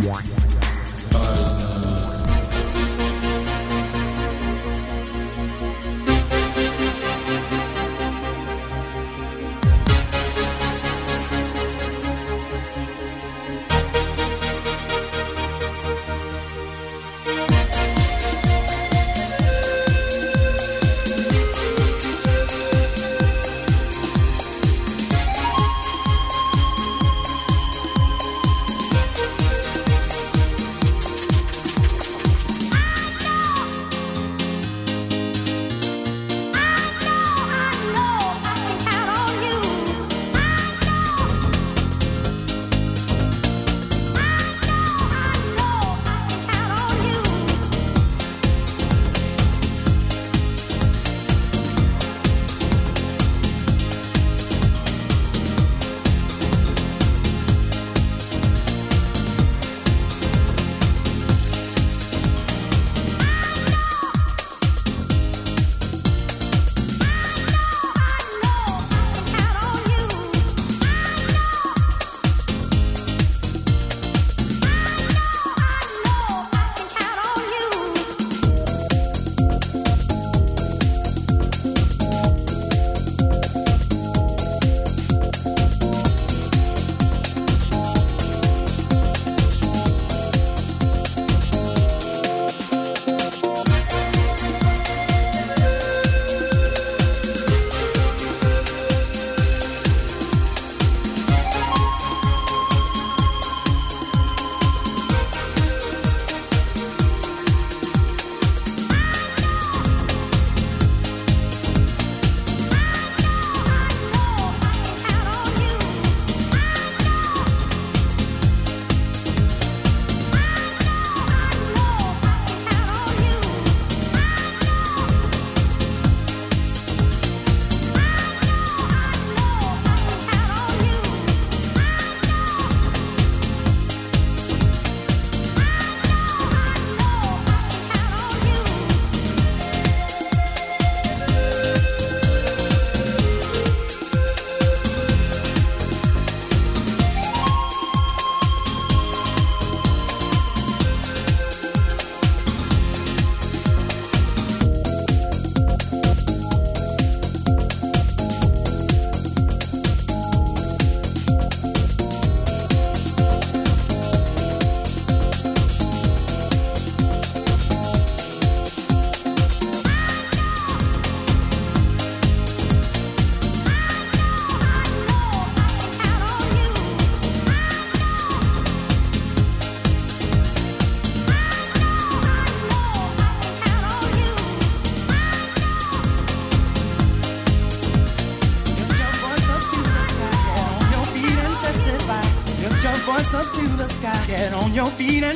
[0.04, 0.43] Lift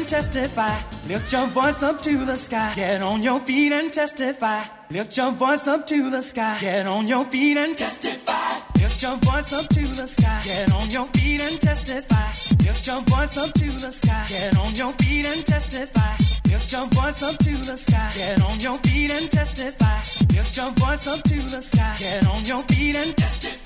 [0.08, 0.74] testify.
[1.06, 2.72] Lift your voice up to the sky.
[2.74, 4.62] Get on your feet and testify.
[4.90, 6.56] Lift your voice up to the sky.
[6.60, 8.54] Get on your feet and testify.
[8.80, 10.40] Lift your voice up to the sky.
[10.46, 12.28] Get on your feet and testify.
[12.64, 14.24] Lift your voice up to the sky.
[14.30, 16.12] Get on your feet and testify.
[16.50, 18.10] Lift your voice up to the sky.
[18.16, 19.98] Get on your feet and testify.
[20.34, 21.94] Lift your voice up to the sky.
[21.98, 23.57] Get on your feet and testify.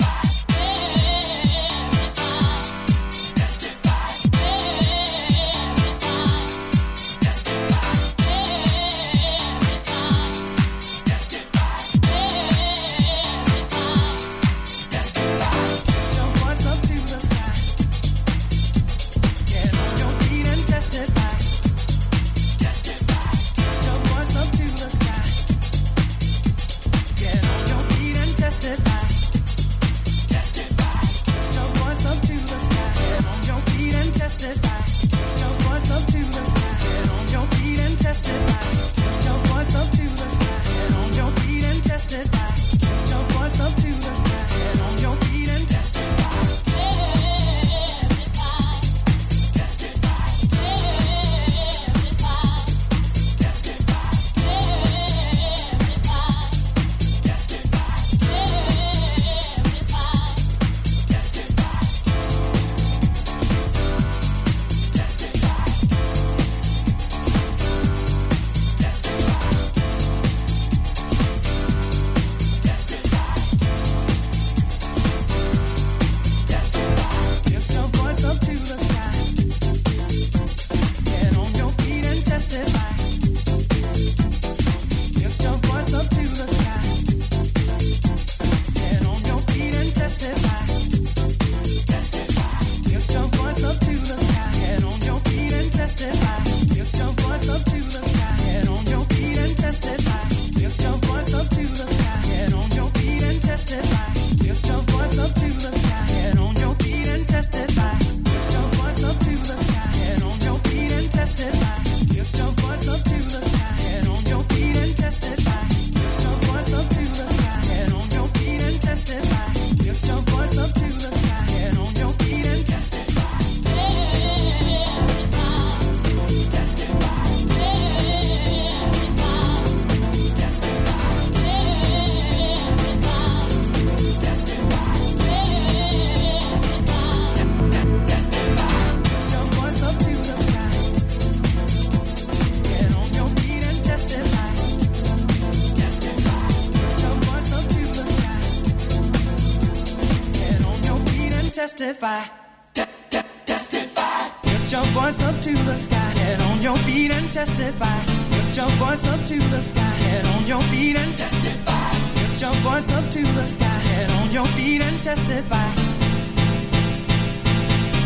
[152.03, 152.31] Testify.
[152.75, 154.31] Te- te- testify.
[154.45, 157.99] Lift your voice up to the sky, head on your feet and testify.
[158.31, 161.91] Lift your voice up to the sky, head on your feet and testify.
[162.19, 165.69] Lift your voice up to the sky, head on your feet and testify.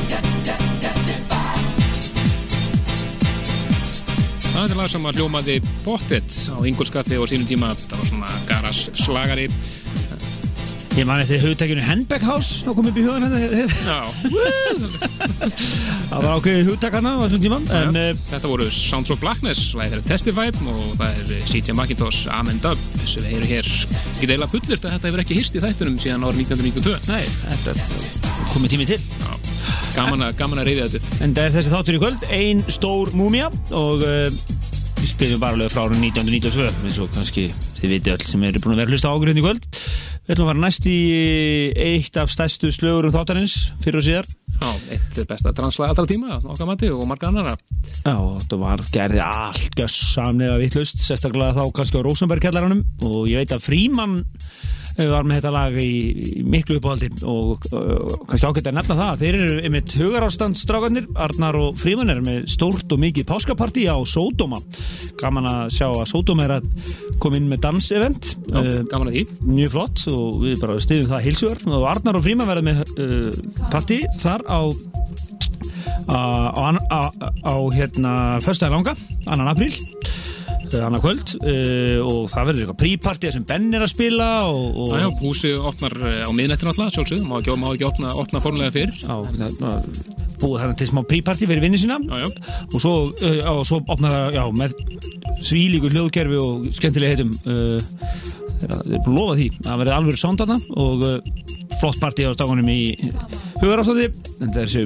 [0.08, 1.34] Te- te- testify.
[4.56, 8.30] Það er lag sem að hljómaði pottet á Ingolskaffi og sínum tíma það var svona
[8.48, 9.50] garas slagari
[10.96, 13.98] Ég man eftir hugtækinu Handbag House þá kom upp í hugan hérna Já,
[16.08, 19.74] Það var ákveðið hugtæk hana á þessum tíma En uh, þetta voru Sounds of Blackness
[19.76, 22.80] og það er Testify og það er CJ McIntosh Amen Dub.
[23.04, 26.40] Sem heyrum hér ekki deila fullirt að þetta hefur ekki hýst í þættunum síðan árið
[26.46, 27.76] 1992 nei, þetta
[28.54, 29.00] komið tími til.
[29.20, 29.30] Já,
[29.98, 33.12] gaman að, gaman að reyða þetta En það er þessi þáttur í kvöld Ein stór
[33.12, 34.30] múmia Og uh,
[34.96, 38.62] við spilum bara alveg frá árið 1992 eins og kannski þið viti öll sem eru
[38.64, 39.65] búin að vera hlusta á okkur hérna í kvöld
[40.26, 41.00] Við ætlum að fara næst í
[41.78, 43.52] eitt af stærstu slögurum þáttarins
[43.84, 47.56] fyrir og síðar Já, eitt besta translag allra tíma okkar mati og margar annara
[48.06, 53.54] Já, þetta var gerði allt gössamlega vittlust, sérstaklega þá kannski á Rosenberg-kjallaranum og ég veit
[53.56, 54.20] að Fríman
[55.04, 55.88] var með þetta lag í,
[56.40, 57.10] í miklu uppáhaldi.
[57.28, 62.22] Og uh, kannski ágætt að nefna það þeir eru einmitt hugarástandstrákarnir Arnar og Fríman er
[62.24, 64.62] með stórt og mikið páskapartí á Sódóma.
[65.20, 66.70] Gaman að sjá að Sódóma er að
[67.20, 68.32] koma inn með dansevent.
[68.48, 69.24] Já, gaman að því.
[69.50, 73.42] Mjög flott og við bara stiðum það heilsugar og Arnar og Fríman verða með uh,
[73.72, 74.60] partí þar á
[76.06, 76.22] á,
[76.90, 77.00] á,
[77.42, 78.12] á, hérna
[78.44, 78.94] föstudaginn langa,
[79.26, 79.74] annan apríl
[80.74, 84.78] uh, annar kvöld uh, og það verður eitthvað prípartía sem Ben er að spila og,
[84.82, 88.12] og Já, já, húsið opnar eh, á miðnættin alltaf, sjálfsögðu, má ekki, má ekki opna,
[88.22, 88.94] opna formulega fyrr.
[89.06, 89.90] Á, það,
[90.40, 91.98] búið þarna til smá prípartí fyrir vinni sína.
[92.06, 94.76] Já, já, og svo, uh, svo opnar það já, með
[95.46, 97.78] svílíku hljóðkerfi og skemmtilega heitum uh,
[98.56, 101.06] það er búin að lofa því það verður alveg sándana og
[101.80, 102.80] flott partí á stakunum í
[103.60, 104.08] hugarástáði
[104.44, 104.84] en þessi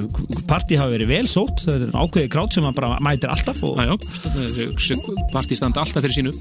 [0.49, 1.65] partí hafa verið vel sótt.
[1.67, 3.61] Það er ákveðið krát sem maður bara mætir alltaf
[5.31, 6.35] partí standa alltaf fyrir sínu.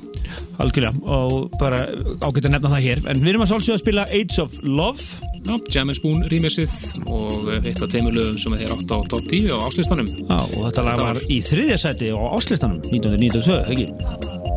[0.63, 0.95] Algjörlega.
[1.07, 1.87] Og bara
[2.21, 3.03] ágætt að nefna það hér.
[3.11, 5.29] En við erum að sálsögja að spila Age of Love.
[5.41, 6.75] Já, Jam Spoon rýmisið
[7.09, 10.67] og eitt af teimur lögum sem þeir átt á top 10 á áslistanum Já, og
[10.67, 13.89] þetta lag var í þriðja sæti á áslistanum 1992, ekki?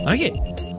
[0.03, 0.72] Það er ekki?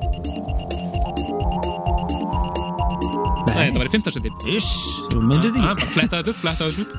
[3.65, 4.71] Nei, þetta var í fimmtarsendi Uss,
[5.15, 5.65] þú myndið því.
[5.65, 6.93] Já, Fletta þetta upp, fletta þetta upp.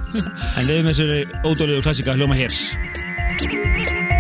[0.57, 4.14] En við erum þessari ódólegu klassika hljóma hér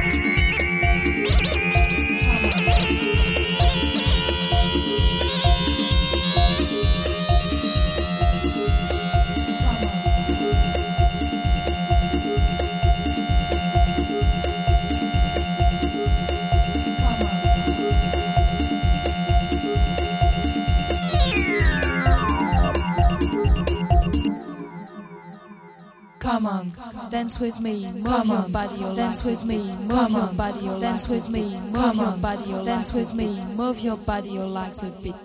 [26.35, 26.67] Come on,
[27.11, 31.43] dance with me, move your body, dance with me, move your body, dance with me,
[31.71, 35.15] move your body, dance with me, move your body, your legs a bit.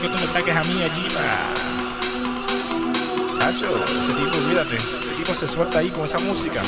[0.00, 1.52] que tú me saques a mí allí para.
[3.38, 6.62] Chacho, ese tipo, mírate, ese tipo se suelta ahí con esa música.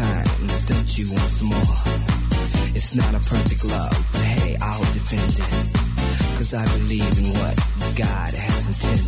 [0.00, 0.66] times.
[0.66, 1.76] Don't you want some more?
[2.74, 5.50] It's not a perfect love, but hey, I'll defend it.
[6.36, 7.56] Cause I believe in what
[7.96, 8.99] God has intended.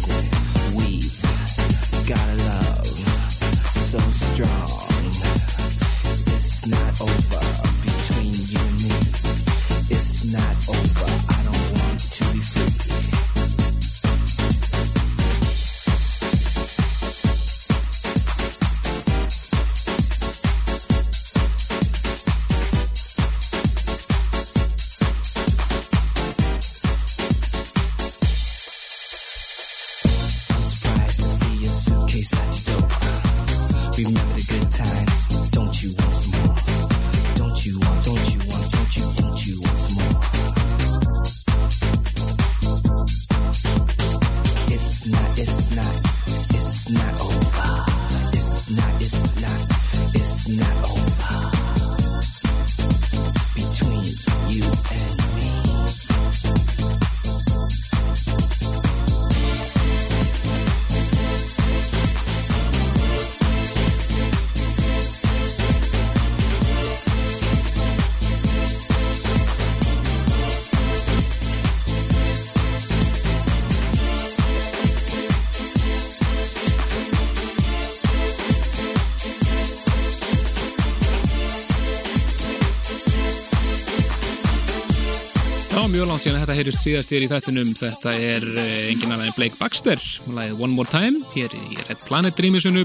[86.13, 87.69] Langt síðan þetta heyrist síðast hér í þættunum.
[87.79, 90.01] Þetta er uh, engin annar en Blake Baxter,
[90.37, 92.83] lagið One More Time, hér í Red Planet Dreamisunu.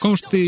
[0.00, 0.44] Komst í,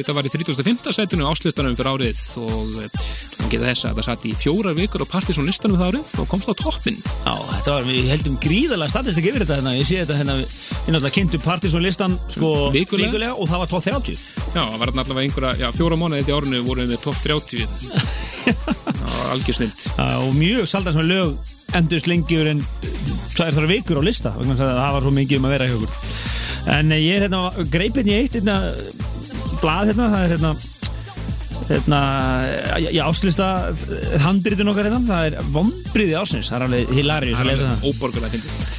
[0.00, 0.94] þetta var í 35.
[0.96, 5.12] setinu áslistanum fyrir árið og hann geta þess að það satt í fjórar vikur á
[5.12, 6.98] Partisan listanum það árið og komst á toppin.
[7.04, 10.56] Já, þetta var, við heldum gríðalega statistik yfir þetta hérna, ég sé þetta hérna, við
[10.88, 13.36] náttúrulega kynntum Partisan listan sko Vikulega.
[13.36, 14.24] og það var top 30.
[14.56, 18.74] Já, það var allavega einhverja, já, fjóra mánuði þetta árinu vorum við topp 30.
[19.26, 19.84] Það var algjör snilt.
[19.90, 22.62] Já, og mjög saldan sem lög endurst lengjur en
[23.34, 26.94] tvær þar vikur á lista það var svo mikið um að vera hjá okkur en
[26.94, 28.56] eh, ég er hérna greipinn í eitt hérna,
[29.60, 30.54] blað hérna það er hérna
[31.66, 32.00] hérna,
[32.86, 33.50] ég áslista
[34.22, 36.96] handritin okkar hérna, það er vombriði ásins, það er alveg
[37.66, 38.75] það Óborgulega fyndið.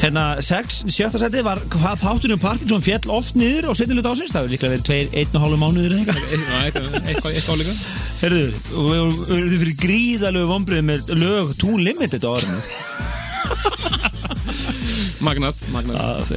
[0.00, 4.42] Hérna, sex, sjötta seti var hvað þáttunum Partinsson fjall oft niður á setnilega ásins, það
[4.42, 6.02] hefur líklega verið tveir, einn og hálfu mánuður eða
[6.66, 6.98] eitthvað
[7.32, 7.74] eitthvað, líka.
[8.20, 8.44] Herðu,
[8.82, 8.86] og
[9.30, 12.60] við þið fyrir gríðalögu vombriði með lög Tún Limited á orðinu
[15.24, 16.30] Magnað, magnað.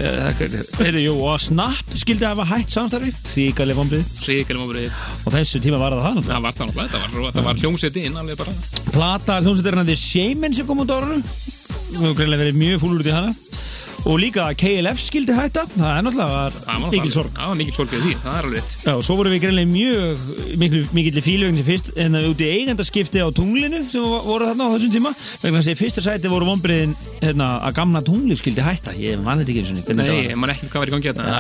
[0.79, 4.95] Herðu, og Snap skildi hafa hætt samstarfi Ríkaleg vombriði Ríkjum ábrið.
[5.25, 7.61] Og þessu tíma var það það náttúrulega Það var það náttúrulega, þetta var, þetta var
[7.63, 8.55] hljómsett inn alveg bara.
[8.93, 10.99] Plata hljómsveitarinn The Shaman sem kom út á
[11.87, 13.33] Við höfum greinlega verið mjög fúlur út í hana
[14.05, 17.31] Og líka KLF skildi hætta Það er náttúrulega var mikil sorg.
[17.35, 18.63] Já, mikil sorg fyrir því, það er alveg.
[18.85, 20.15] Já, og svo vorum við greinlega mjög
[20.93, 24.71] mikil, fílvegni fyrst en það út í eigendaskipti á tunglinu sem vo- voru þarna á
[24.77, 25.11] þessum tíma
[25.41, 26.93] vegna þess að í fyrsta sæti voru vonbriðin
[27.23, 28.91] hérna, að gamla tunglið skildi hætta.
[28.95, 31.07] Ég man þetta ekki eins og niður Nei, ég man ekki hvað var í gangi
[31.11, 31.23] hérna.
[31.27, 31.33] Já,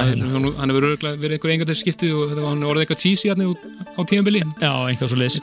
[0.57, 4.01] Hann hefur verið einhver engandir skiptið og þetta var hann orðið eitthvað cheesy hérna á
[4.03, 4.41] tíðanbili.
[4.59, 5.35] Já, einhvað svo leys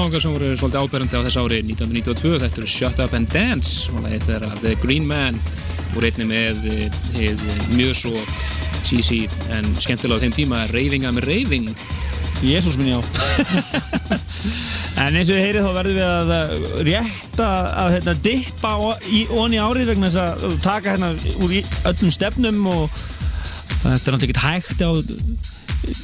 [0.08, 3.92] okkar sem voru svolítið áberandi á þess ári 1992, þetta eru Shut Up and Dance
[3.94, 5.40] og þetta er The Green Man.
[5.96, 6.66] Og reyni með
[7.16, 7.44] hið
[7.74, 8.24] mjög svo
[8.86, 9.24] cheesy
[9.56, 11.72] en skemmtilega á þeim tíma Raving I'm Raving.
[12.46, 13.00] Jésús minn já.
[15.00, 17.48] En eins og þið heyrið þá verðum við að uh, rétta
[17.84, 18.72] að hérna, dippa
[19.40, 21.54] onni árið vegna þess að taka hérna úr
[21.92, 23.00] öllum stefnum og
[23.80, 24.92] þetta er náttúrulega ekki hægt á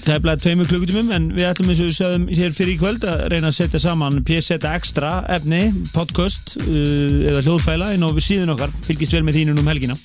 [0.05, 3.23] tæflega tveimur klukkutumum en við ætlum eins og við sögðum hér fyrir í kvöld að
[3.33, 5.61] reyna að setja saman PSZ Extra efni,
[5.95, 8.73] podcast uh, eða hljóðfæla inn á síðun okkar.
[8.85, 9.97] Fylgist vel með þínum um helgina.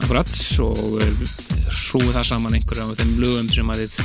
[0.00, 0.30] Akkurat
[0.62, 3.98] og hrúið það saman einhverja af þeim lögum sem að við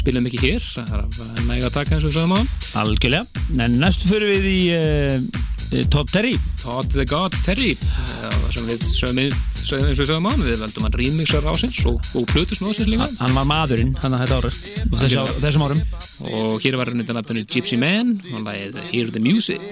[0.00, 0.66] spilum ekki hér.
[0.74, 2.40] Það er að næga að taka eins og við sögum á.
[2.82, 5.46] Algjörlega, en næstu fyrir við í uh,
[5.90, 6.34] Todd Terry.
[6.58, 9.20] Todd the God Terry eh, það sem við sögum,
[9.54, 12.90] sögum eins og við sögum á við veldum hann remixar ásins og, og plutus ásins
[12.90, 13.06] líka.
[13.20, 14.59] Hann var maðurinn, hann að þetta árið
[15.00, 15.82] þessum árum.
[16.30, 19.62] Og hér var hann undan nafninu Gypsy Man og lagið Hear the Music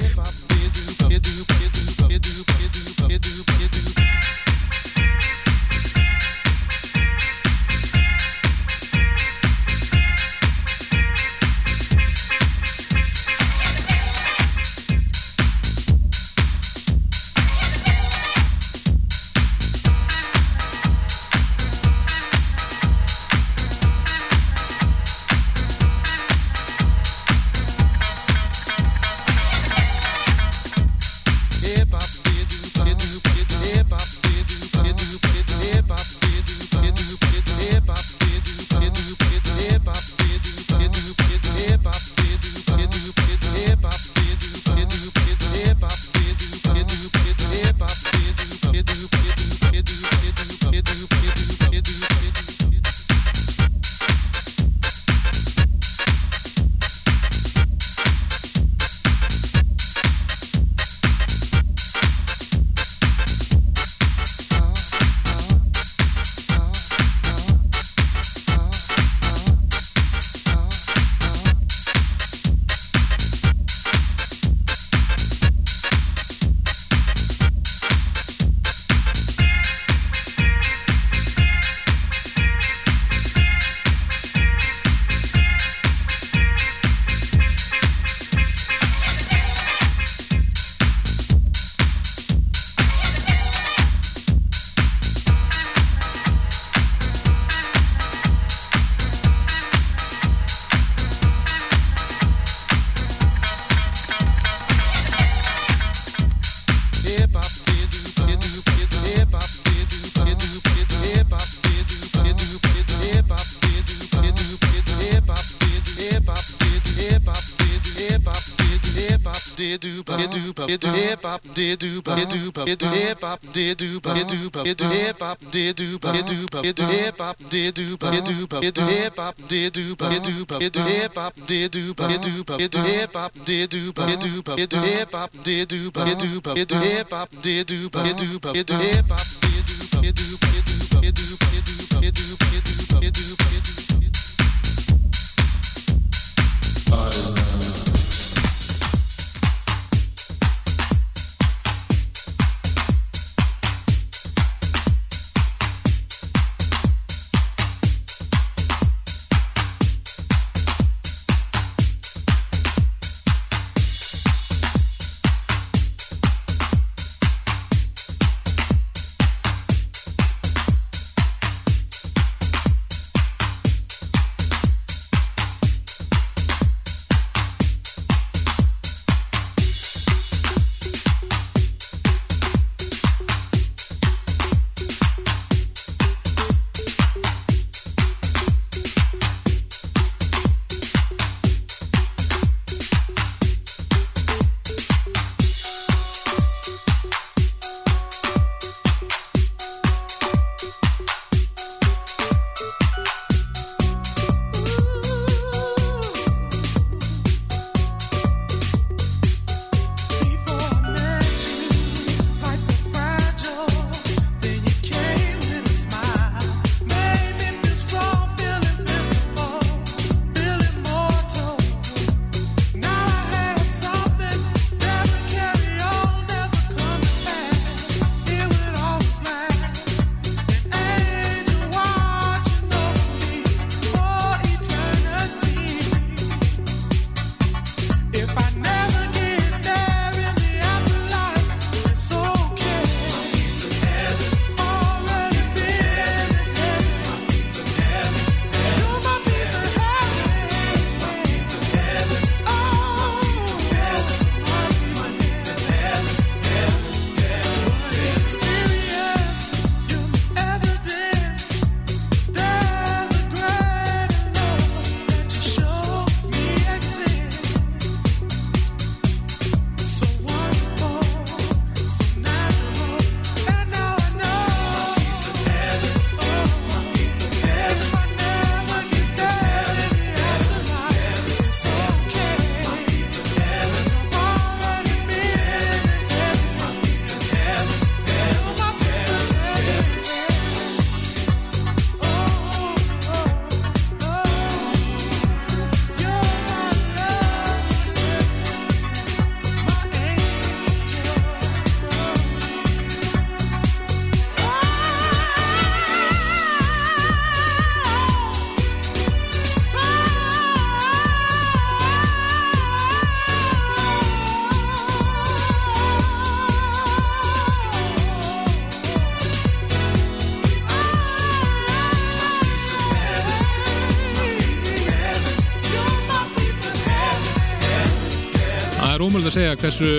[329.39, 329.90] segja hversu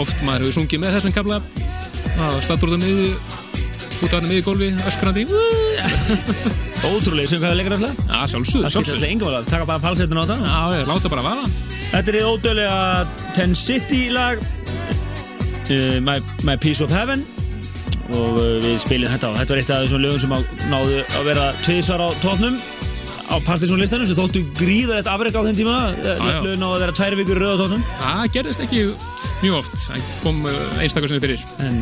[0.00, 1.40] oft maður hefur sungið með þessum kabla
[2.24, 3.08] að statur út á miði
[4.04, 5.24] út á hann miði gólfi, öskrandi.
[6.88, 8.00] Ótrúlega, sem hvað er leikur alltaf?
[8.08, 11.46] Já, sjálfsög, Það alveg, taka bara falsetin á það Já, ég láta bara vara
[11.94, 12.82] Þetta er í ódöðlega
[13.36, 17.24] Ten City lag uh, my, my Piece of Heaven.
[18.12, 20.40] Og uh, við spilum þetta og þetta var eitt af þessum lögum sem á,
[20.72, 22.58] náðu að vera tviðsvar á tóknum
[23.34, 25.76] á partysónlistanum sem þóttu gríðar þetta afreg á þenn tíma.
[26.44, 28.82] Lögum náðu að vera tvær vikur röð á tóknum Það gerðist ekki
[29.42, 29.74] mjög oft.
[29.80, 30.38] Það kom
[30.84, 31.44] einstakar sem fyrir.
[31.64, 31.80] En,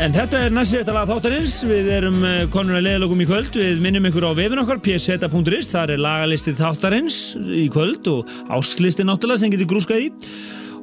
[0.00, 1.56] en þetta er næst síðasta lag þáttarins.
[1.68, 3.60] Við erum uh, konur að leiðalogum í kvöld.
[3.60, 9.10] Við minnum ykkur á vefin okkar, pseta.is Það er lagalistið þáttarins í kvöld og áslistin
[9.10, 10.10] náttúrulega sem getur grúskað í.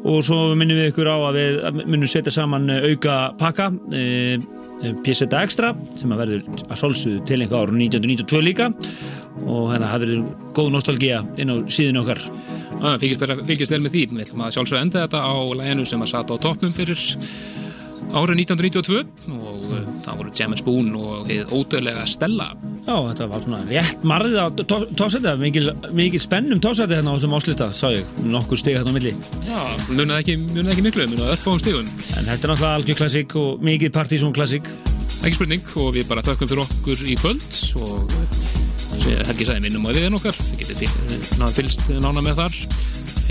[0.02, 3.72] Og svo minnum við ykkur á að við minnum setja saman uh, auka pakka
[5.06, 8.72] pseta extra sem að verður að solsuðu til einhver ára 1992 líka
[9.52, 10.26] og hérna það verður
[10.58, 12.24] góð nostalgía inn á síðinu okkar.
[13.02, 14.04] Fylgist vel með því.
[14.12, 17.02] Við ætlum að sjálfsög enda þetta á læginu sem að sata á toppnum fyrir
[18.12, 19.02] árið 1992
[19.32, 22.48] og uh, það voru Jam and Spoon og þið ódöðlega Stella.
[22.82, 24.48] Já, þetta var svona rétt marðið á
[25.00, 25.66] tósætti, mikil,
[25.96, 29.14] mikil spennum tósætti hérna á þessum áslista, sá ég, nokkur stig hérna á milli.
[29.48, 29.60] Já,
[29.92, 31.88] munið ekki, munið ekki miklu, munið örfáum stigum.
[31.88, 34.72] En þetta er náttúrulega algjör klassík og mikið partysón klassík.
[35.22, 38.51] Ekki spurning og við bara þökkum fyrir okkur í kvöld og
[39.00, 42.60] Helgi sagði minnum að við erum okkar þið getið náð fylgst nána með þar.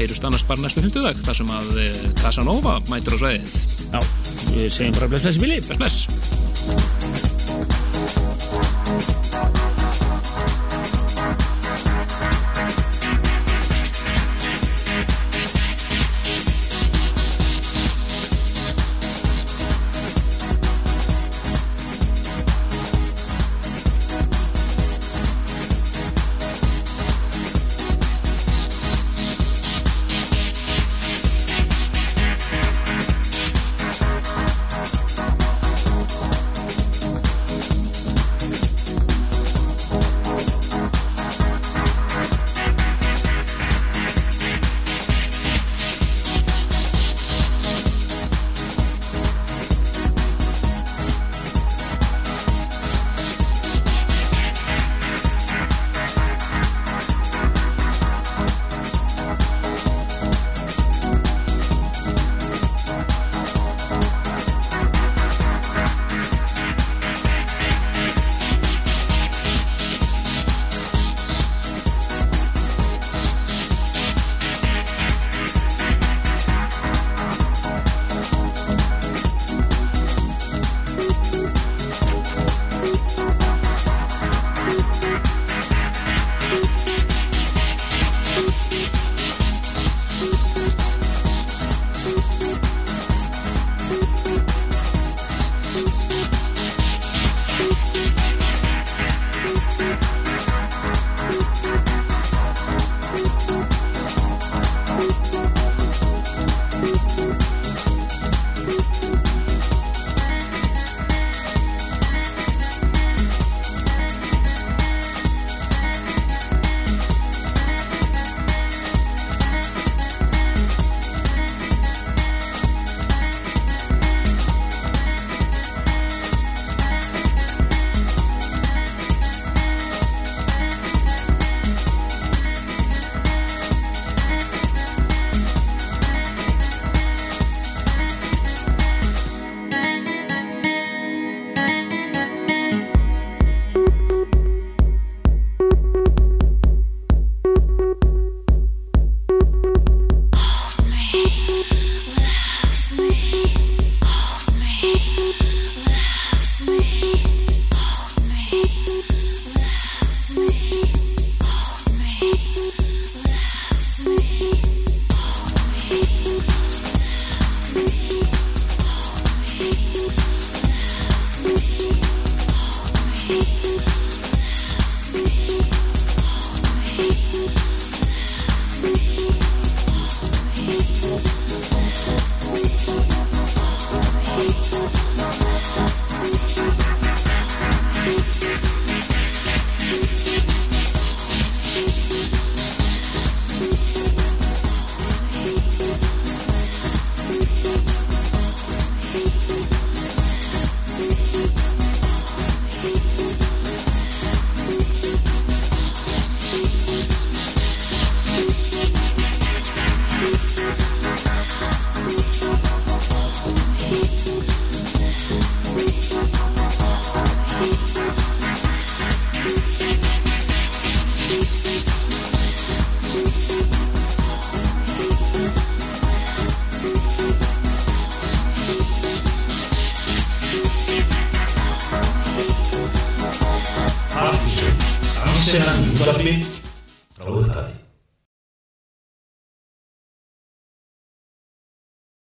[0.01, 3.59] Heyrust annars bara næstu hundudag þar sem að eh, Casanova mætir á sveiðið
[3.91, 4.01] Já,
[4.55, 7.00] við segjum bara bless bless bíli Bless bless